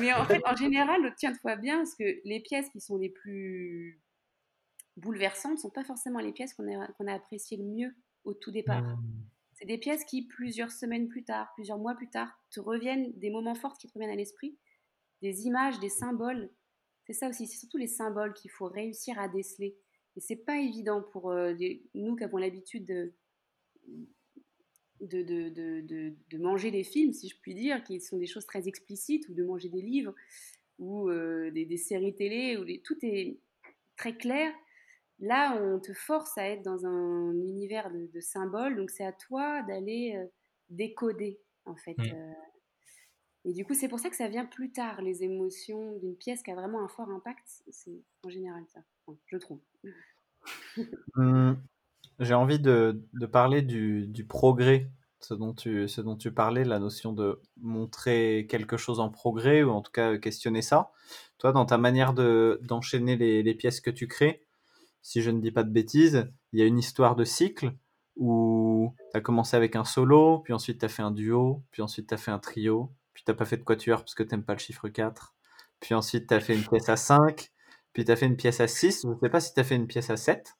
[0.00, 4.00] Mais en fait, en général, tiens-toi bien, parce que les pièces qui sont les plus
[4.96, 7.94] bouleversantes ne sont pas forcément les pièces qu'on a, qu'on a appréciées le mieux
[8.24, 8.82] au tout départ.
[8.82, 9.26] Mmh.
[9.56, 13.30] C'est des pièces qui, plusieurs semaines plus tard, plusieurs mois plus tard, te reviennent, des
[13.30, 14.58] moments forts qui te reviennent à l'esprit,
[15.22, 16.50] des images, des symboles.
[17.06, 19.74] C'est ça aussi, c'est surtout les symboles qu'il faut réussir à déceler.
[20.16, 21.54] Et c'est pas évident pour euh,
[21.94, 22.84] nous qui avons l'habitude
[25.00, 29.34] de manger des films, si je puis dire, qui sont des choses très explicites, ou
[29.34, 30.14] de manger des livres,
[30.78, 33.38] ou euh, des, séries télé, où tout est
[33.96, 34.52] très clair.
[35.20, 39.62] Là, on te force à être dans un univers de, symboles, donc c'est à toi
[39.62, 40.26] d'aller euh,
[40.68, 41.96] décoder, en fait.
[41.96, 42.12] Mmh.
[42.12, 42.32] Euh.
[43.46, 46.42] et du coup, c'est pour ça que ça vient plus tard, les émotions d'une pièce
[46.42, 47.46] qui a vraiment un fort impact.
[47.70, 48.80] C'est en général ça,
[49.26, 49.60] je trouve.
[51.16, 51.54] Mmh.
[52.20, 53.02] J'ai envie de,
[53.32, 54.88] parler du, progrès,
[55.18, 59.64] ce dont, tu, ce dont tu parlais, la notion de montrer quelque chose en progrès,
[59.64, 60.92] ou en tout cas questionner ça.
[61.38, 64.45] Toi, dans ta manière d'enchaîner les pièces que tu crées,
[65.06, 67.70] si je ne dis pas de bêtises, il y a une histoire de cycle
[68.16, 71.80] où tu as commencé avec un solo, puis ensuite tu as fait un duo, puis
[71.80, 74.36] ensuite tu as fait un trio, puis tu pas fait de quatuor parce que tu
[74.42, 75.32] pas le chiffre 4,
[75.78, 77.52] puis ensuite tu as fait une pièce à 5,
[77.92, 79.64] puis tu as fait une pièce à 6, je ne sais pas si tu as
[79.64, 80.56] fait une pièce à 7.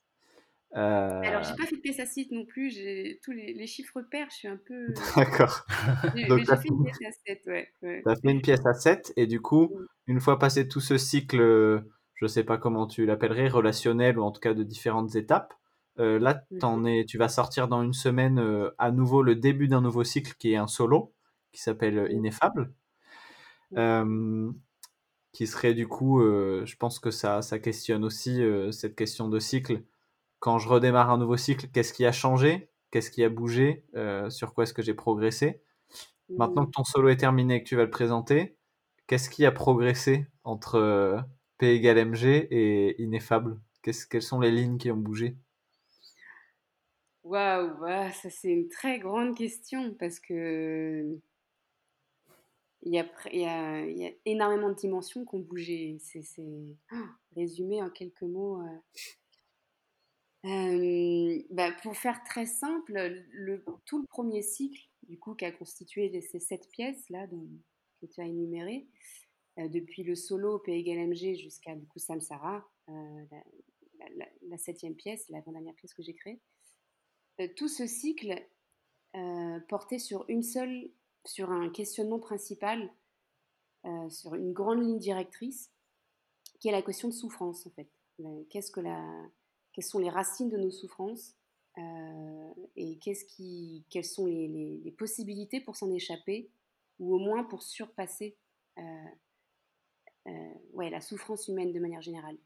[0.77, 1.21] Euh...
[1.25, 4.29] Alors, j'ai pas fait de pièce à 6 non plus, j'ai tous les, chiffres pairs,
[4.31, 4.95] je suis un peu.
[5.17, 5.67] D'accord.
[6.15, 7.73] j'ai fait une pièce à 7, ouais.
[7.81, 9.77] Tu as fait une pièce à 7, et du coup,
[10.07, 11.83] une fois passé tout ce cycle
[12.17, 15.55] je ne sais pas comment tu l'appellerais, relationnel ou en tout cas de différentes étapes.
[15.99, 19.35] Euh, là, mmh en es, tu vas sortir dans une semaine euh, à nouveau le
[19.35, 21.15] début d'un nouveau cycle qui est un solo,
[21.53, 22.73] qui s'appelle euh, Ineffable.
[25.33, 28.41] qui serait du coup, je pense que ça, ça questionne aussi
[28.73, 29.83] cette question de cycle.
[30.39, 32.71] Quand je redémarre un nouveau cycle, qu'est-ce qui a changé?
[32.91, 33.85] Qu'est-ce qui a bougé?
[34.31, 35.63] Sur quoi est-ce que j'ai progressé?
[36.31, 38.57] Maintenant que ton solo est terminé et que tu vas le présenter,
[39.07, 41.23] qu'est-ce qui a progressé entre
[41.59, 45.37] P égale MG et Ineffable Quelles sont les lignes qui ont bougé?
[47.25, 51.19] Waouh, ça c'est une très grande question parce que
[52.87, 53.85] il y a,
[54.25, 55.99] énormément de dimensions qui ont bougé.
[56.01, 56.23] C'est
[56.93, 56.97] oh,
[57.35, 58.63] résumé en quelques mots.
[58.63, 58.79] Euh.
[60.45, 62.93] Euh, bah, pour faire très simple,
[63.33, 68.07] le, tout le premier cycle, du coup, qui a constitué ces sept pièces là que
[68.07, 68.87] tu as énumérées,
[69.57, 75.41] depuis le solo P égale MG jusqu'à du coup Samsara, la, la, septième pièce, la
[75.41, 76.41] dernière pièce que j'ai créée.
[77.41, 78.35] Euh, tout ce cycle
[79.15, 80.91] euh, portait sur une seule,
[81.25, 82.91] sur un questionnement principal,
[83.85, 85.71] euh, sur une grande ligne directrice,
[86.61, 87.89] qui est la question de souffrance en fait.
[88.49, 89.05] Qu'est-ce que la,
[89.73, 91.37] quelles sont les racines de nos souffrances
[92.75, 96.51] et quelles sont les, possibilités pour s'en échapper
[96.99, 98.39] ou au moins pour surpasser
[100.73, 102.37] ouais, la souffrance humaine de manière générale.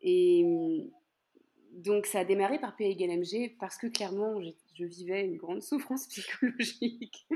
[0.00, 0.44] Et
[1.72, 4.40] donc ça a démarré par P égale MG parce que clairement
[4.74, 7.26] je, vivais une grande souffrance psychologique.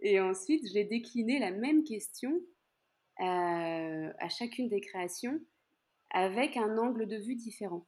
[0.00, 2.40] Et ensuite j'ai décliné la même question
[3.20, 5.40] euh, à chacune des créations
[6.10, 7.86] avec un angle de vue différent.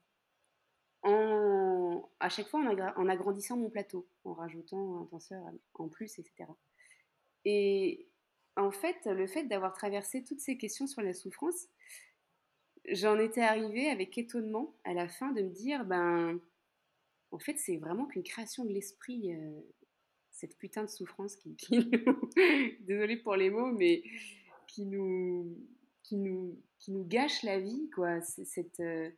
[1.02, 5.40] En, à chaque fois en, agrandissant mon plateau, en rajoutant un tenseur
[5.74, 6.50] en plus, etc.
[7.44, 8.08] Et
[8.56, 11.68] en fait, le fait d'avoir traversé toutes ces questions sur la souffrance,
[12.88, 16.40] j'en étais arrivée avec étonnement à la fin de me dire, ben,
[17.30, 19.60] en fait, c'est vraiment qu'une création de l'esprit, euh,
[20.30, 22.30] cette putain de souffrance qui, nous,
[22.80, 24.02] désolée pour les mots, mais
[24.66, 25.56] qui nous,
[26.02, 26.56] qui nous,
[27.04, 28.20] gâche la vie, quoi.
[28.22, 29.10] C'est, euh,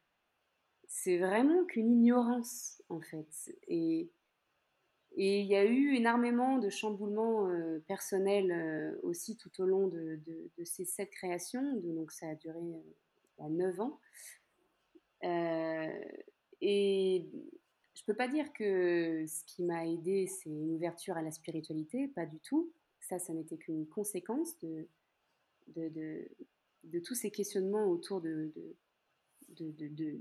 [0.86, 3.54] c'est vraiment qu'une ignorance, en fait.
[3.68, 4.10] Et
[5.20, 10.20] et il y a eu énormément de chamboulements euh, personnels aussi tout au long de,
[10.64, 11.74] ces sept créations.
[11.82, 12.60] donc ça a duré
[13.40, 14.00] à 9 ans.
[15.24, 16.00] Euh,
[16.60, 17.26] et
[17.94, 22.06] je peux pas dire que ce qui m'a aidé, c'est une ouverture à la spiritualité,
[22.06, 22.72] pas du tout.
[23.00, 24.86] Ça, ça n'était qu'une conséquence de
[25.74, 28.52] de, tous ces questionnements autour de,
[29.58, 30.20] de,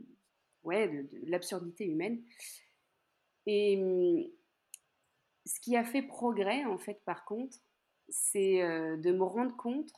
[0.63, 2.21] ouais, de, l'absurdité humaine.
[3.45, 4.27] Et hum,
[5.47, 7.57] ce qui a fait progrès, en fait, par contre,
[8.09, 9.91] c'est euh, de me rendre compte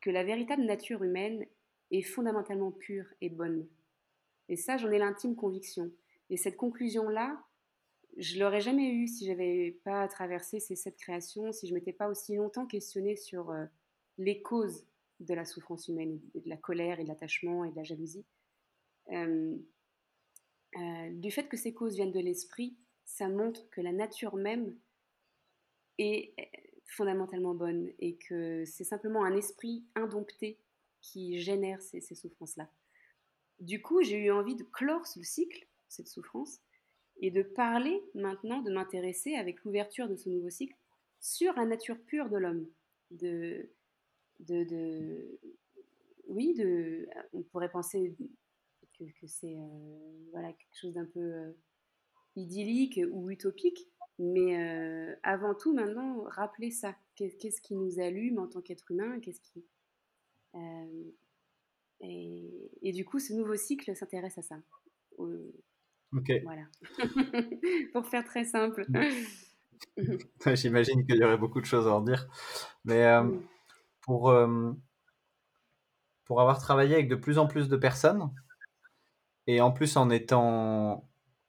[0.00, 1.44] que la véritable nature humaine
[1.90, 3.66] est fondamentalement pure et bonne.
[4.48, 5.90] Et ça, j'en ai l'intime conviction.
[6.30, 7.42] Et cette conclusion-là,
[8.16, 12.08] je l'aurais jamais eue si j'avais pas traversé ces sept créations, si je m'étais pas
[12.08, 13.64] aussi longtemps questionnée sur euh,
[14.16, 14.86] les causes
[15.20, 18.24] de la souffrance humaine, de la colère et de l'attachement et de la jalousie.
[19.12, 19.56] Euh,
[21.10, 22.76] du fait que ces causes viennent de l'esprit,
[23.08, 24.76] ça montre que la nature même
[25.96, 26.34] est
[26.84, 30.58] fondamentalement bonne et que c'est simplement un esprit indompté
[31.00, 32.68] qui génère ces, souffrances-là.
[33.60, 36.60] Du coup, j'ai eu envie de clore ce cycle, cette souffrance,
[37.20, 40.76] et de parler maintenant, de m'intéresser avec l'ouverture de ce nouveau cycle
[41.18, 42.68] sur la nature pure de l'homme.
[43.10, 43.70] De,
[44.40, 45.40] de,
[46.26, 48.14] oui, de, on pourrait penser
[48.98, 51.52] que, c'est euh, voilà, quelque chose d'un peu euh,
[52.38, 56.96] idyllique ou utopique, mais euh, avant tout, maintenant, rappeler ça.
[57.16, 59.64] Qu'est-ce qui nous allume en tant qu'être humain Qu'est-ce qui,
[60.54, 61.10] euh,
[62.00, 64.56] et, du coup, ce nouveau cycle s'intéresse à ça.
[65.18, 66.32] ok.
[66.44, 66.62] Voilà.
[67.92, 68.86] Pour faire très simple.
[70.54, 72.28] J'imagine qu'il y aurait beaucoup de choses à en dire.
[72.84, 73.28] Mais euh,
[74.00, 74.34] pour,
[76.24, 78.32] pour avoir travaillé avec de plus en plus de personnes,
[79.48, 81.08] et en plus en étant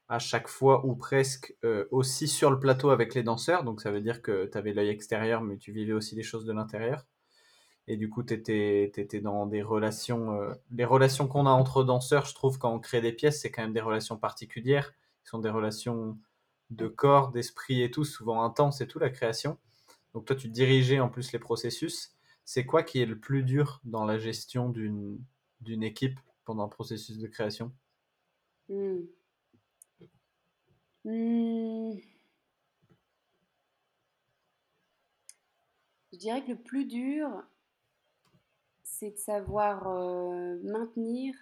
[0.10, 1.56] à chaque fois ou presque
[1.92, 4.90] aussi sur le plateau avec les danseurs, donc ça veut dire que tu avais l'œil
[4.90, 7.06] extérieur, mais tu vivais aussi des choses de l'intérieur
[7.90, 10.40] et du coup, tu étais, dans des relations.
[10.40, 13.50] Euh, les relations qu'on a entre danseurs, je trouve, quand on crée des pièces, c'est
[13.50, 14.94] quand même des relations particulières.
[15.24, 16.16] Ce sont des relations
[16.70, 19.58] de corps, d'esprit et tout, souvent intenses et tout, la création.
[20.14, 22.16] Donc, toi, tu dirigeais en plus les processus.
[22.46, 25.20] C'est quoi qui est le plus dur dans la gestion d'une,
[25.62, 27.72] d'une équipe pendant un processus de création?
[28.70, 29.00] Hmm.
[31.06, 31.94] Hmm.
[36.12, 37.30] Je dirais que le plus dur,
[38.84, 39.88] c'est de savoir
[40.64, 41.36] maintenir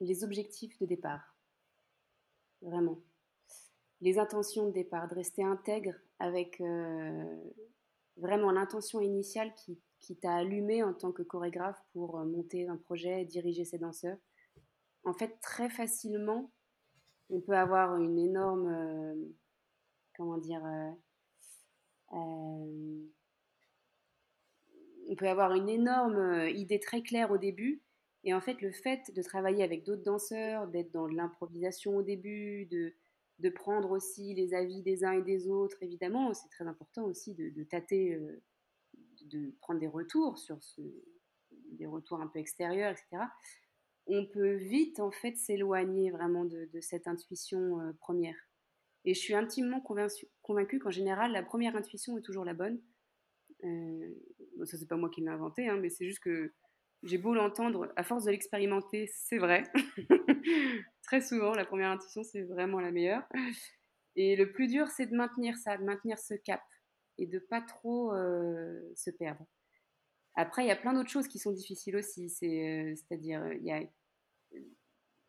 [0.00, 1.36] les objectifs de départ.
[2.60, 2.98] Vraiment.
[4.00, 6.60] Les intentions de départ, de rester intègre avec
[8.16, 13.24] vraiment l'intention initiale qui, qui t'a allumé en tant que chorégraphe pour monter un projet,
[13.24, 14.18] diriger ses danseurs.
[15.04, 16.50] En fait, très facilement,
[17.32, 19.32] on peut avoir une énorme,
[20.16, 20.62] comment dire,
[22.10, 23.08] on
[25.16, 27.82] peut avoir une énorme idée très claire au début.
[28.24, 32.66] Et en fait, le fait de travailler avec d'autres danseurs, d'être dans l'improvisation au début,
[32.66, 32.94] de,
[33.40, 37.34] de prendre aussi les avis des uns et des autres, évidemment, c'est très important aussi
[37.34, 38.16] de, tâter,
[39.22, 40.82] de prendre des retours sur ce,
[41.72, 43.24] des retours un peu extérieurs, etc.
[44.06, 48.36] On peut vite en fait s'éloigner vraiment de, cette intuition première.
[49.04, 52.80] Et je suis intimement convaincue, qu'en général, la première intuition est toujours la bonne.
[53.64, 54.14] Euh,
[54.56, 56.52] bon, ça, c'est pas moi qui l'ai inventé, hein, mais c'est juste que
[57.02, 59.64] j'ai beau l'entendre, à force de l'expérimenter, c'est vrai.
[61.02, 63.26] Très souvent, la première intuition, c'est vraiment la meilleure.
[64.14, 66.62] Et le plus dur, c'est de maintenir ça, de maintenir ce cap
[67.18, 69.44] et de pas trop euh, se perdre.
[70.34, 72.30] Après, il y a plein d'autres choses qui sont difficiles aussi.
[72.30, 73.82] C'est, à dire il y a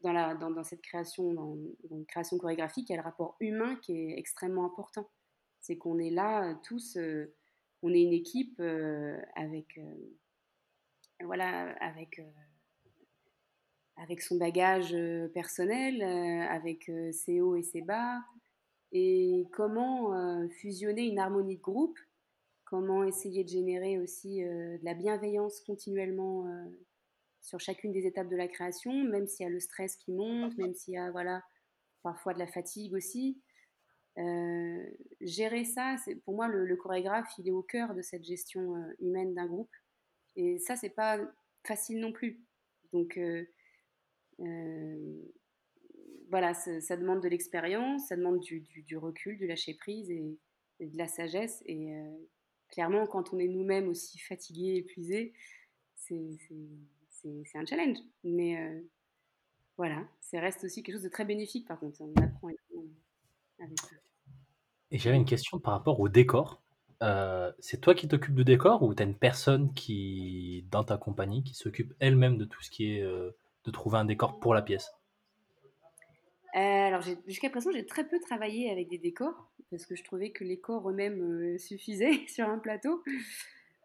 [0.03, 1.57] dans, la, cette création, dans,
[1.89, 5.09] dans, création chorégraphique, il y a le rapport humain qui est extrêmement important.
[5.61, 7.33] C'est qu'on est là euh, tous, euh,
[7.81, 9.79] on est une équipe euh, avec,
[11.21, 12.21] voilà, avec
[14.21, 14.95] son bagage
[15.33, 16.01] personnel,
[16.49, 18.19] avec ses hauts et ses bas,
[18.91, 21.99] et comment fusionner une harmonie de groupe,
[22.74, 26.47] comment essayer de générer aussi de la bienveillance continuellement
[27.39, 30.57] sur chacune des étapes de la création, même s'il y a le stress qui monte,
[30.57, 31.43] même s'il y a voilà,
[32.01, 33.39] parfois de la fatigue aussi.
[34.17, 34.84] Euh,
[35.21, 38.95] gérer ça, c'est pour moi le, chorégraphe, il est au cœur de cette gestion euh,
[38.97, 39.69] humaine d'un groupe.
[40.36, 41.19] Et ça, c'est pas
[41.67, 42.41] facile non plus.
[42.91, 43.45] Donc euh,
[46.32, 50.39] voilà, ça, demande de l'expérience, ça demande du, recul, du lâcher prise et,
[50.80, 51.61] et de la sagesse.
[51.67, 51.93] Et
[52.74, 55.34] clairement, quand on est nous-mêmes aussi fatigués, épuisés,
[55.95, 56.38] c'est
[57.09, 57.97] c'est un challenge.
[58.24, 58.82] Mais euh,
[59.78, 62.01] voilà, ça reste aussi quelque chose de très bénéfique par contre.
[62.01, 62.49] On apprend
[63.59, 63.95] avec ça.
[64.91, 66.61] Et j'avais une question par rapport au décor.
[67.01, 70.97] Euh, c'est toi qui t'occupes du décor ou tu as une personne qui, dans ta
[70.97, 73.32] compagnie qui s'occupe elle-même de tout ce qui est euh,
[73.65, 74.91] de trouver un décor pour la pièce?
[76.53, 80.43] Alors jusqu'à présent, j'ai très peu travaillé avec des décors parce que je trouvais que
[80.43, 83.03] les corps eux-mêmes suffisaient sur un plateau.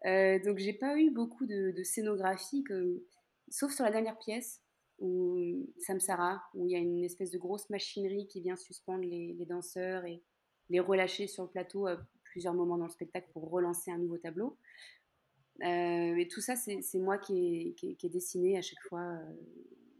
[0.05, 2.63] donc j'ai pas eu beaucoup de, scénographie.
[2.63, 3.03] Que,
[3.49, 4.61] sauf sur la dernière pièce,
[4.99, 9.33] où Samsara, où il y a une espèce de grosse machinerie qui vient suspendre les,
[9.45, 10.21] danseurs et
[10.69, 14.17] les relâcher sur le plateau à plusieurs moments dans le spectacle pour relancer un nouveau
[14.17, 14.57] tableau.
[15.63, 19.33] Euh, et tout ça, c'est moi qui ai, qui, dessiné à chaque fois euh,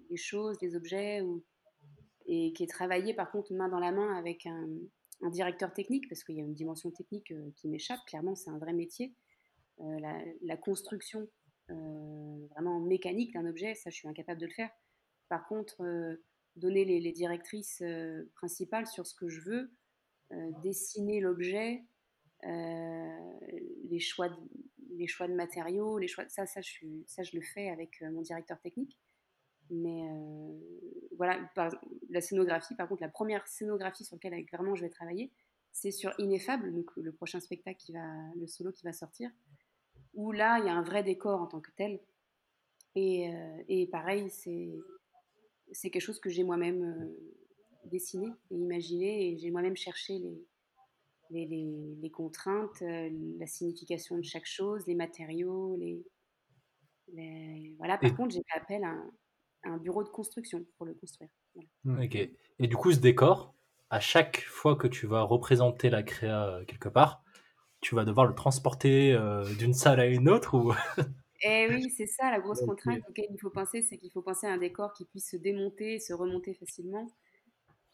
[0.10, 1.44] les choses, les objets, ou,
[2.30, 4.68] et qui ai travaillé par contre main dans la main avec un,
[5.32, 8.58] directeur technique, parce qu'il y a une dimension technique euh, qui m'échappe, clairement c'est un
[8.58, 9.14] vrai métier.
[9.82, 11.30] La, la, construction
[11.72, 14.72] euh, vraiment mécanique d'un objet, ça je suis incapable de le faire.
[15.28, 16.16] Par contre, euh,
[16.56, 19.72] donner les, directrices euh, principales sur ce que je veux,
[20.62, 21.84] dessiner l'objet,
[22.44, 24.36] les, choix de,
[24.92, 28.22] les choix de matériaux, les choix, ça, ça, je, ça je le fais avec mon
[28.22, 28.96] directeur technique.
[29.72, 30.04] Mais
[31.20, 31.38] voilà,
[32.10, 35.32] la scénographie, par contre, la première scénographie sur laquelle vraiment je vais travailler,
[35.72, 39.30] c'est sur Ineffable, donc le prochain spectacle qui va, le solo qui va sortir
[40.14, 42.00] où là, il y a un vrai décor en tant que tel.
[42.96, 44.74] Et, euh, et pareil, c'est,
[45.72, 47.36] c'est quelque chose que j'ai moi-même euh,
[47.86, 50.48] dessiné et imaginé, et j'ai moi-même cherché les,
[51.30, 56.04] les, les, les contraintes, euh, la signification de chaque chose, les matériaux, les,
[57.78, 57.98] voilà.
[57.98, 59.12] Par contre, j'ai fait appel à un,
[59.82, 61.30] bureau de construction pour le construire.
[61.86, 62.16] Ok.
[62.16, 63.56] Et du coup, ce décor,
[63.90, 67.24] à chaque fois que tu vas représenter la créa quelque part,
[67.82, 70.74] tu vas devoir le transporter euh, d'une salle à une autre ou
[71.42, 74.46] Eh oui, c'est ça la grosse contrainte auquel il faut penser, c'est qu'il faut penser
[74.46, 77.10] à un décor qui puisse se démonter, se remonter facilement,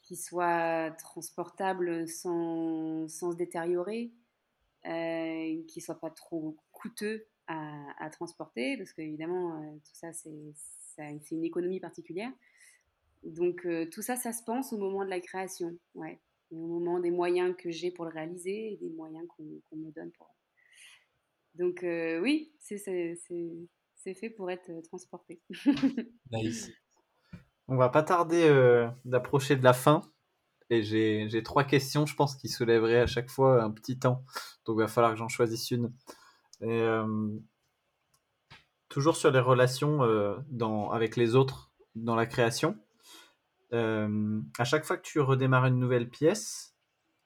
[0.01, 4.11] qui soit transportable sans, sans se détériorer,
[4.87, 10.53] euh, qui soit pas trop coûteux à, transporter, parce qu'évidemment, euh, tout ça, c'est
[11.31, 12.31] une économie particulière.
[13.23, 15.77] Donc euh, tout ça, ça se pense au moment de la création.
[15.93, 16.19] Ouais
[16.51, 20.11] au moment des moyens que j'ai pour le réaliser et des moyens qu'on me donne
[20.11, 20.33] pour.
[21.55, 22.77] Donc euh, oui, c'est
[24.13, 25.41] fait pour être euh, transporté.
[26.31, 26.69] nice.
[27.67, 28.47] On va pas tarder
[29.05, 30.01] d'approcher de la fin.
[30.69, 34.23] Et j'ai trois questions, je pense, qui soulèveraient à chaque fois un petit temps.
[34.65, 35.91] Donc il va falloir que j'en choisisse une.
[38.89, 39.99] Toujours sur les relations
[40.49, 42.77] dans, avec les autres dans la création.
[43.71, 46.75] à chaque fois que tu redémarres une nouvelle pièce,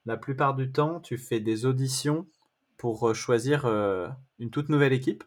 [0.05, 2.27] la plupart du temps, tu fais des auditions
[2.77, 5.23] pour choisir une toute nouvelle équipe.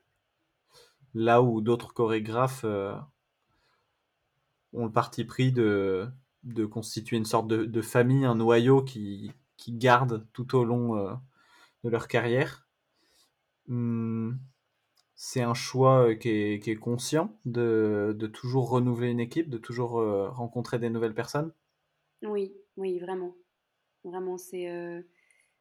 [1.14, 3.04] Là où d'autres chorégraphes ont
[4.86, 6.10] le parti pris de,
[6.44, 11.14] de constituer une sorte de, famille, un noyau qui, qui garde tout au long euh,
[11.84, 12.66] de leur carrière.
[13.68, 14.32] Hmm,
[15.24, 20.28] c'est un choix euh, qui est, conscient de, toujours renouveler une équipe, de toujours euh,
[20.28, 21.52] rencontrer des nouvelles personnes?
[22.22, 23.36] Oui, oui, vraiment.
[24.02, 24.66] Vraiment, c'est.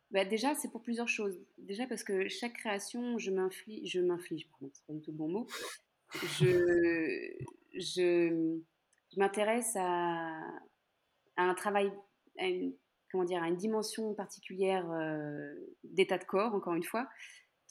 [0.09, 1.39] Bah, déjà, c'est pour plusieurs choses.
[1.59, 5.17] Déjà parce que chaque création, je m'inflige, je m'inflige, pardon, c'est pas du tout le
[5.17, 5.47] bon mot.
[6.39, 7.31] Je,
[7.75, 8.57] je,
[9.15, 10.41] m'intéresse à,
[11.37, 11.93] un travail,
[12.39, 12.73] à une,
[13.11, 15.53] comment dire, à une dimension particulière euh,
[15.83, 17.07] d'état de corps, encore une fois.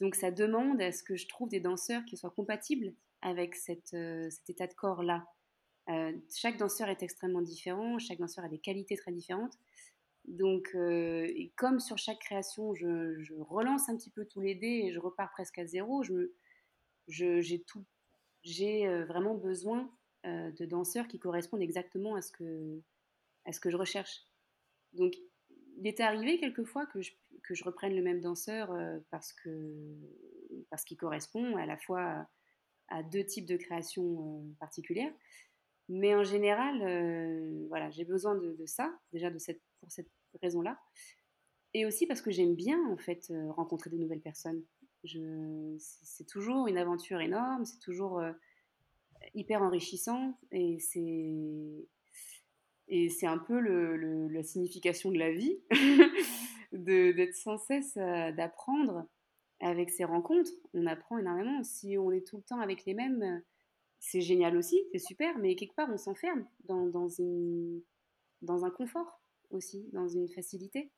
[0.01, 4.29] Donc ça demande à ce que je trouve des danseurs qui soient compatibles avec euh,
[4.31, 5.27] cet état de corps-là.
[5.89, 9.53] Euh, chaque danseur est extrêmement différent, chaque danseur a des qualités très différentes.
[10.25, 14.83] Donc, et comme sur chaque création, je, je, relance un petit peu tous les dés
[14.85, 16.29] et je repars presque à zéro, j'ai
[17.07, 17.83] je, tout,
[18.43, 19.91] j'ai vraiment besoin
[20.23, 22.81] de danseurs qui correspondent exactement à ce que,
[23.45, 24.27] à ce que je recherche.
[25.81, 31.65] Il était arrivé quelquefois que je, reprenne le même danseur euh, parce qu'il correspond à
[31.65, 32.27] la fois
[32.87, 35.11] à, deux types de créations euh, particulières.
[35.89, 40.11] Mais en général, euh, voilà, j'ai besoin de, ça, déjà pour cette
[40.43, 40.79] raison-là.
[41.73, 44.63] Et aussi parce que j'aime bien, en fait, rencontrer de nouvelles personnes.
[45.03, 48.21] C'est toujours une aventure énorme, c'est toujours
[49.33, 51.87] hyper enrichissant et c'est
[52.91, 55.57] et c'est un peu la signification de la vie,
[56.73, 59.07] d'être sans cesse euh, d'apprendre
[59.61, 60.51] avec ces rencontres.
[60.73, 61.63] On apprend énormément.
[61.63, 63.41] Si on est tout le temps avec les mêmes,
[63.99, 67.07] c'est génial aussi, c'est super, mais quelque part, on s'enferme dans, dans,
[68.41, 69.21] dans un confort
[69.51, 70.91] aussi, dans une facilité.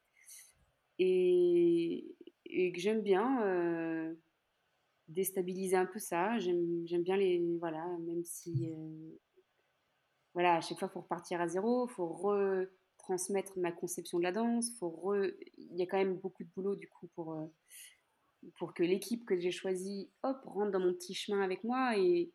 [0.97, 2.15] Et,
[2.73, 4.13] que j'aime bien euh,
[5.09, 6.39] déstabiliser un peu ça.
[6.39, 7.39] J'aime bien les.
[7.59, 8.71] Voilà, même si.
[8.71, 9.19] Euh,
[10.33, 14.23] voilà, à chaque fois, il faut repartir à zéro, il faut retransmettre ma conception de
[14.23, 17.45] la danse, il y a quand même beaucoup de boulot du coup pour, euh,
[18.57, 22.31] pour que l'équipe que j'ai choisie, hop, rentre dans mon petit chemin avec moi et,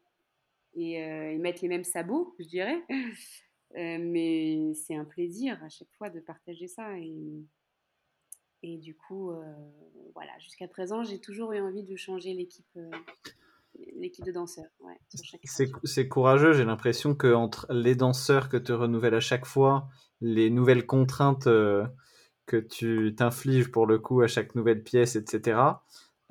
[0.75, 2.83] et, euh, mettre les mêmes sabots, je dirais.
[3.77, 7.45] Euh, mais c'est un plaisir à chaque fois de partager ça et,
[8.63, 9.31] et du coup,
[10.15, 12.79] voilà, jusqu'à présent, j'ai toujours eu envie de changer l'équipe
[13.97, 14.71] l'équipe de danseurs.
[15.85, 19.89] c'est courageux, j'ai l'impression que entre les danseurs que tu renouvelles à chaque fois,
[20.21, 21.87] les nouvelles contraintes euh,
[22.47, 25.83] que tu t'infliges pour le coup à chaque nouvelle pièce, etc.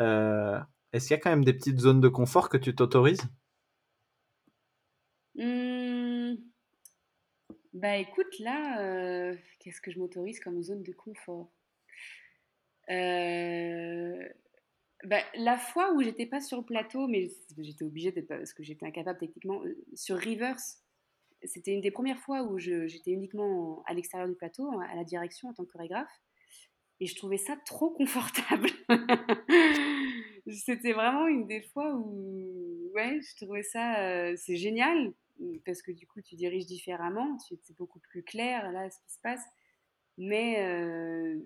[0.02, 0.60] Euh,
[0.93, 3.22] est-ce qu'il y a quand même des petites zones de confort que tu t'autorises?
[5.36, 6.36] Mmh.
[7.74, 11.52] Bah écoute, là, euh, qu'est-ce que je m'autorise comme zone de confort?
[15.04, 18.64] Bah, la fois où j'étais pas sur le plateau, mais j'étais obligée d'être parce que
[18.64, 20.58] j'étais incapable techniquement, euh, sur Rivers,
[21.43, 25.50] c'était une des premières fois où j'étais uniquement à l'extérieur du plateau, à la direction
[25.50, 26.22] en tant que chorégraphe,
[27.00, 28.70] et je trouvais ça trop confortable.
[30.52, 35.14] c'était vraiment une des fois où, ouais, je trouvais ça, euh, génial,
[35.66, 39.20] parce que du coup, tu diriges différemment, c'est beaucoup plus clair là ce qui se
[39.22, 39.43] passe,
[40.18, 41.39] mais euh,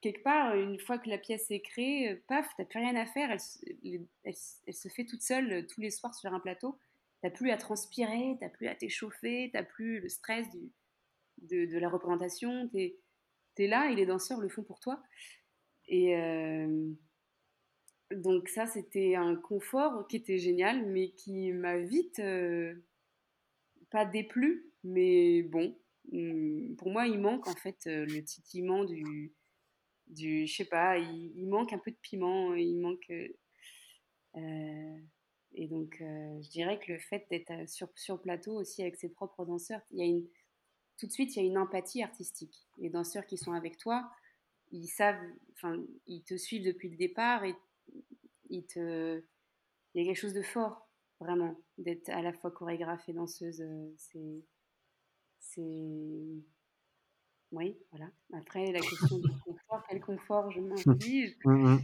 [0.00, 3.06] quelque part, une fois que la pièce est créée, euh, paf, t'as plus rien à
[3.06, 3.30] faire.
[3.30, 4.34] Elle,
[4.74, 6.78] se fait toute seule euh, tous les soirs sur un plateau.
[7.20, 10.46] T'as plus à transpirer, t'as plus à t'échauffer, t'as plus le stress
[11.38, 12.68] de, la représentation.
[12.68, 12.96] T'es
[13.58, 15.02] es là et les danseurs le font pour toi.
[15.88, 16.92] Et euh,
[18.14, 22.22] donc ça, c'était un confort qui était génial, mais qui m'a vite
[23.90, 25.76] pas déplu, mais bon.
[26.12, 29.32] Hmm, pour moi, il manque en fait le titillement du,
[30.08, 33.10] du, je sais pas, il, manque un peu de piment, il manque.
[33.10, 33.28] Euh,
[34.36, 34.98] euh,
[35.54, 39.08] et donc, euh, je dirais que le fait d'être sur, sur plateau aussi avec ses
[39.08, 40.26] propres danseurs, il y a une,
[40.98, 42.68] tout de suite, il y a une empathie artistique.
[42.78, 44.10] Les danseurs qui sont avec toi,
[44.70, 45.20] ils savent,
[45.54, 47.54] enfin, ils te suivent depuis le départ et
[48.50, 49.22] ils te,
[49.94, 50.88] il y a quelque chose de fort,
[51.20, 53.64] vraiment, d'être à la fois chorégraphe et danseuse.
[53.96, 54.44] C'est,
[55.38, 56.42] c'est,
[57.52, 58.10] oui, voilà.
[58.34, 61.80] Après, la question du confort, quel confort je m'inflige mmh, mmh.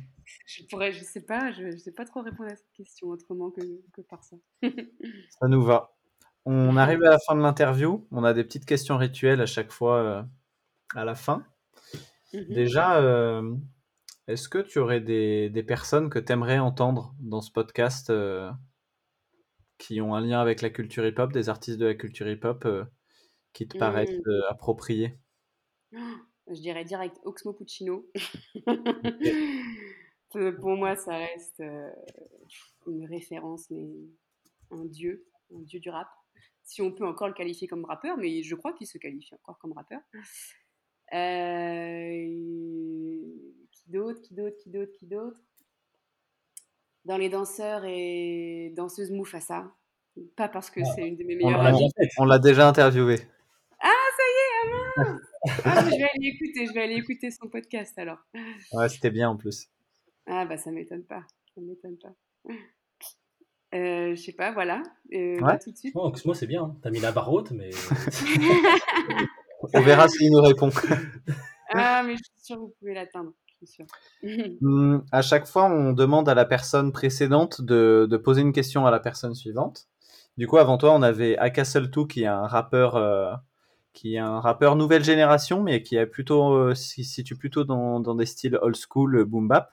[0.46, 3.50] Je pourrais, je sais pas, je ne sais pas trop répondre à cette question autrement
[3.50, 3.60] que,
[3.92, 4.36] que par ça.
[5.40, 5.94] ça nous va.
[6.46, 8.06] On arrive à la fin de l'interview.
[8.10, 10.22] On a des petites questions rituelles à chaque fois euh,
[10.94, 11.46] à la fin.
[12.34, 13.54] Mmh Déjà, euh,
[14.28, 18.50] Est-ce que tu aurais des, personnes que tu aimerais entendre dans ce podcast euh,
[19.78, 22.66] qui ont un lien avec la culture hip-hop, des artistes de la culture hip-hop
[23.54, 24.42] qui te paraissent mmh.
[24.50, 25.18] appropriés?
[26.48, 28.06] Je dirais direct Oxmo Puccino.
[30.30, 31.62] Pour moi, ça reste
[32.86, 33.86] une référence, mais
[34.70, 36.08] un dieu, un dieu du rap.
[36.64, 39.58] Si on peut encore le qualifier comme rappeur, mais je crois qu'il se qualifie encore
[39.58, 40.00] comme rappeur.
[41.12, 42.24] Euh,
[43.70, 45.40] qui d'autre, qui d'autre, qui d'autre, qui d'autre?
[47.04, 49.70] Dans les danseurs et danseuses Mufasa.
[50.36, 50.92] Pas parce que ah.
[50.94, 51.60] c'est une de mes meilleures.
[52.18, 53.16] On l'a déjà interviewé.
[53.80, 54.38] Ah, ça y est,
[54.96, 55.18] ah,
[55.64, 58.18] ah, je vais aller écouter, je vais aller écouter son podcast alors.
[58.72, 59.68] Ouais, c'était bien en plus.
[60.26, 61.24] Ah bah ça m'étonne pas,
[61.54, 62.14] ça m'étonne pas.
[63.74, 64.82] Euh, je sais pas, voilà.
[65.12, 65.58] Euh, ouais.
[65.58, 65.92] tout de suite.
[65.96, 66.62] Oh, moi c'est bien.
[66.62, 66.76] Hein.
[66.82, 67.70] T'as mis la barre haute, mais.
[69.74, 70.70] On verra s'il nous répond.
[71.74, 73.32] ah, mais je suis sûre que vous pouvez l'atteindre.
[74.60, 78.86] Hmm, à chaque fois, on demande à la personne précédente de, de, poser une question
[78.86, 79.86] à la personne suivante.
[80.36, 83.32] Du coup, avant toi, on avait Akasel2 qui est un rappeur, euh,
[83.94, 88.14] qui est un rappeur nouvelle génération, mais qui est plutôt, euh, situe plutôt dans, dans,
[88.14, 89.72] des styles old school, boom bap.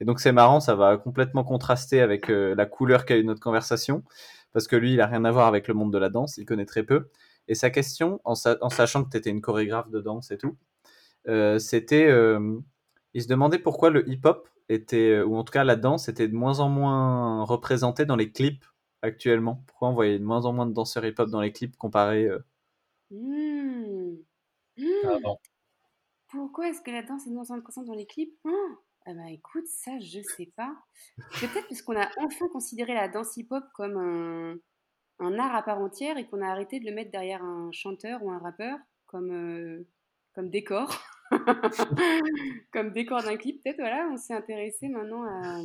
[0.00, 3.40] Et donc c'est marrant, ça va complètement contraster avec euh, la couleur qu'a eu notre
[3.40, 4.04] conversation,
[4.52, 6.46] parce que lui, il a rien à voir avec le monde de la danse, il
[6.46, 7.10] connaît très peu.
[7.48, 10.56] Et sa question, en, sachant que tu étais une chorégraphe de danse et tout,
[11.28, 12.58] euh, c'était, euh,
[13.14, 16.34] il se demandait pourquoi le hip-hop était, ou en tout cas la danse était de
[16.34, 18.64] moins en moins représentée dans les clips
[19.02, 19.64] actuellement.
[19.66, 22.28] Pourquoi on voyait de moins en moins de danseurs hip-hop dans les clips comparé
[23.10, 24.16] mmh.
[25.04, 25.18] Ah,
[26.28, 28.38] pourquoi est-ce que la danse est de moins en moins dans les clips?
[28.44, 28.68] Oh
[29.06, 30.76] ah bah écoute, ça je sais pas.
[31.40, 34.56] Peut-être parce qu'on a enfin considéré la danse hip-hop comme un,
[35.18, 38.22] un, art à part entière et qu'on a arrêté de le mettre derrière un chanteur
[38.22, 39.88] ou un rappeur comme, euh,
[40.34, 41.02] comme décor.
[42.72, 45.62] comme décor d'un clip, peut-être, voilà, on s'est intéressé maintenant à,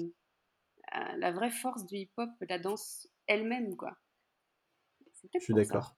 [1.17, 3.97] la vraie force du hip-hop, la danse elle-même, quoi.
[5.33, 5.95] Je suis d'accord.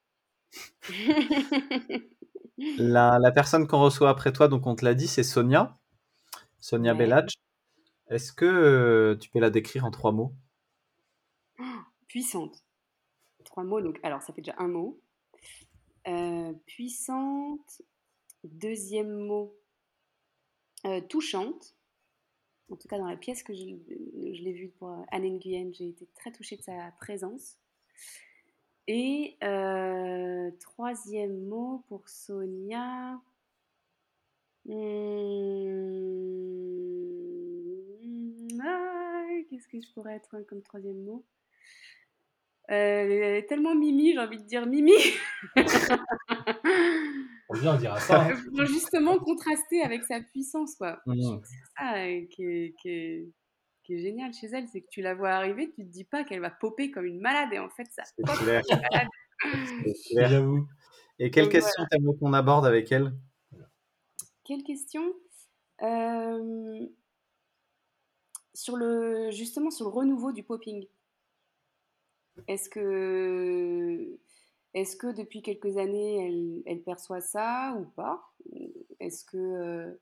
[2.77, 5.77] La, la personne qu'on reçoit après toi, donc on te l'a dit, c'est Sonia.
[6.59, 7.25] Sonia ouais.
[8.09, 10.33] Est-ce que euh, tu peux la décrire en trois mots?
[12.07, 12.63] Puissante.
[13.43, 15.01] Trois mots, donc alors ça fait déjà un mot.
[16.07, 17.81] Euh, puissante.
[18.43, 19.57] Deuxième mot,
[20.85, 21.75] euh, touchante.
[22.69, 26.07] En tout cas, dans la pièce que je, l'ai vue pour Anne Nguyen, j'ai été
[26.15, 27.57] très touchée de sa présence.
[28.87, 29.37] Et
[30.59, 33.19] troisième mot pour Sonia.
[34.65, 34.73] Mmh,
[38.63, 41.25] ah, qu'est-ce que je pourrais être hein, comme troisième mot?
[42.69, 44.91] Euh, Elle est tellement mimi, j'ai envie de dire mimi.
[47.49, 48.23] On vient dire ça.
[48.23, 48.35] Hein.
[48.49, 50.99] Pour justement contraster avec sa puissance, quoi.
[51.05, 51.39] Mmh.
[51.43, 53.25] C'est ça euh, qui est,
[53.87, 56.23] qui est, génial chez elle, c'est que tu la vois arriver, tu te dis pas
[56.23, 59.07] qu'elle va popper comme une malade, et en fait, ça pop comme une malade.
[60.15, 60.67] J'avoue.
[61.19, 63.13] Et quelle question t'aimerais qu'on aborde avec elle?
[64.43, 65.13] Quelle question
[65.81, 66.85] euh,
[68.53, 70.85] sur le, Justement sur le renouveau du popping.
[72.47, 74.19] Est-ce que,
[74.73, 78.31] est que depuis quelques années, elle, perçoit ça ou pas?
[78.99, 79.99] Est-ce que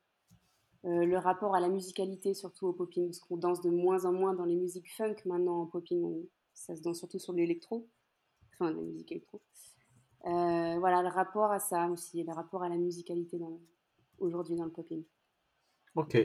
[0.85, 4.05] euh, euh, le rapport à la musicalité, surtout au popping, parce qu'on danse de moins
[4.05, 7.87] en moins dans les musiques funk maintenant en popping, ça se danse surtout sur l'électro,
[8.53, 9.41] enfin la musique électro.
[10.23, 13.37] voilà, le rapport à ça aussi, le rapport à la musicalité
[14.19, 15.03] aujourd'hui dans le popping.
[15.95, 16.17] Ok,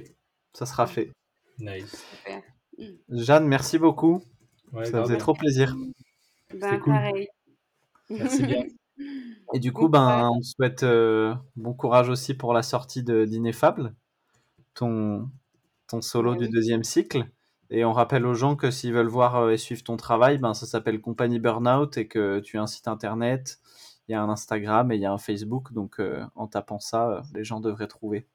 [0.52, 1.12] ça sera fait.
[1.58, 2.04] Nice.
[2.16, 2.42] Super.
[3.08, 4.22] Jeanne, merci beaucoup.
[4.72, 5.76] ça faisait trop plaisir.
[6.54, 6.92] Ben, cool.
[6.92, 7.28] pareil.
[8.08, 8.64] Merci bien.
[9.52, 13.94] Et du coup, ben, on souhaite euh, bon courage aussi pour la sortie de l'Ineffable,
[14.74, 15.28] ton,
[15.86, 17.24] ton solo du deuxième cycle.
[17.70, 20.54] Et on rappelle aux gens que s'ils veulent voir euh, et suivre ton travail, ben,
[20.54, 23.60] ça s'appelle Compagnie Burnout et que tu as un site internet,
[24.08, 25.72] il y a un Instagram et il y a un Facebook.
[25.72, 28.26] Donc, euh, en tapant ça, euh, les gens devraient trouver.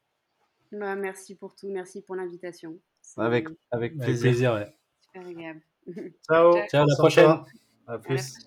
[0.72, 1.68] Bah, merci pour tout.
[1.70, 2.78] Merci pour l'invitation.
[3.18, 4.54] Avec, avec plaisir.
[4.54, 4.74] ouais.
[5.02, 5.60] Super agréable.
[6.26, 6.54] Ciao.
[6.68, 7.36] Ciao, à la prochaine.
[7.86, 8.38] À plus.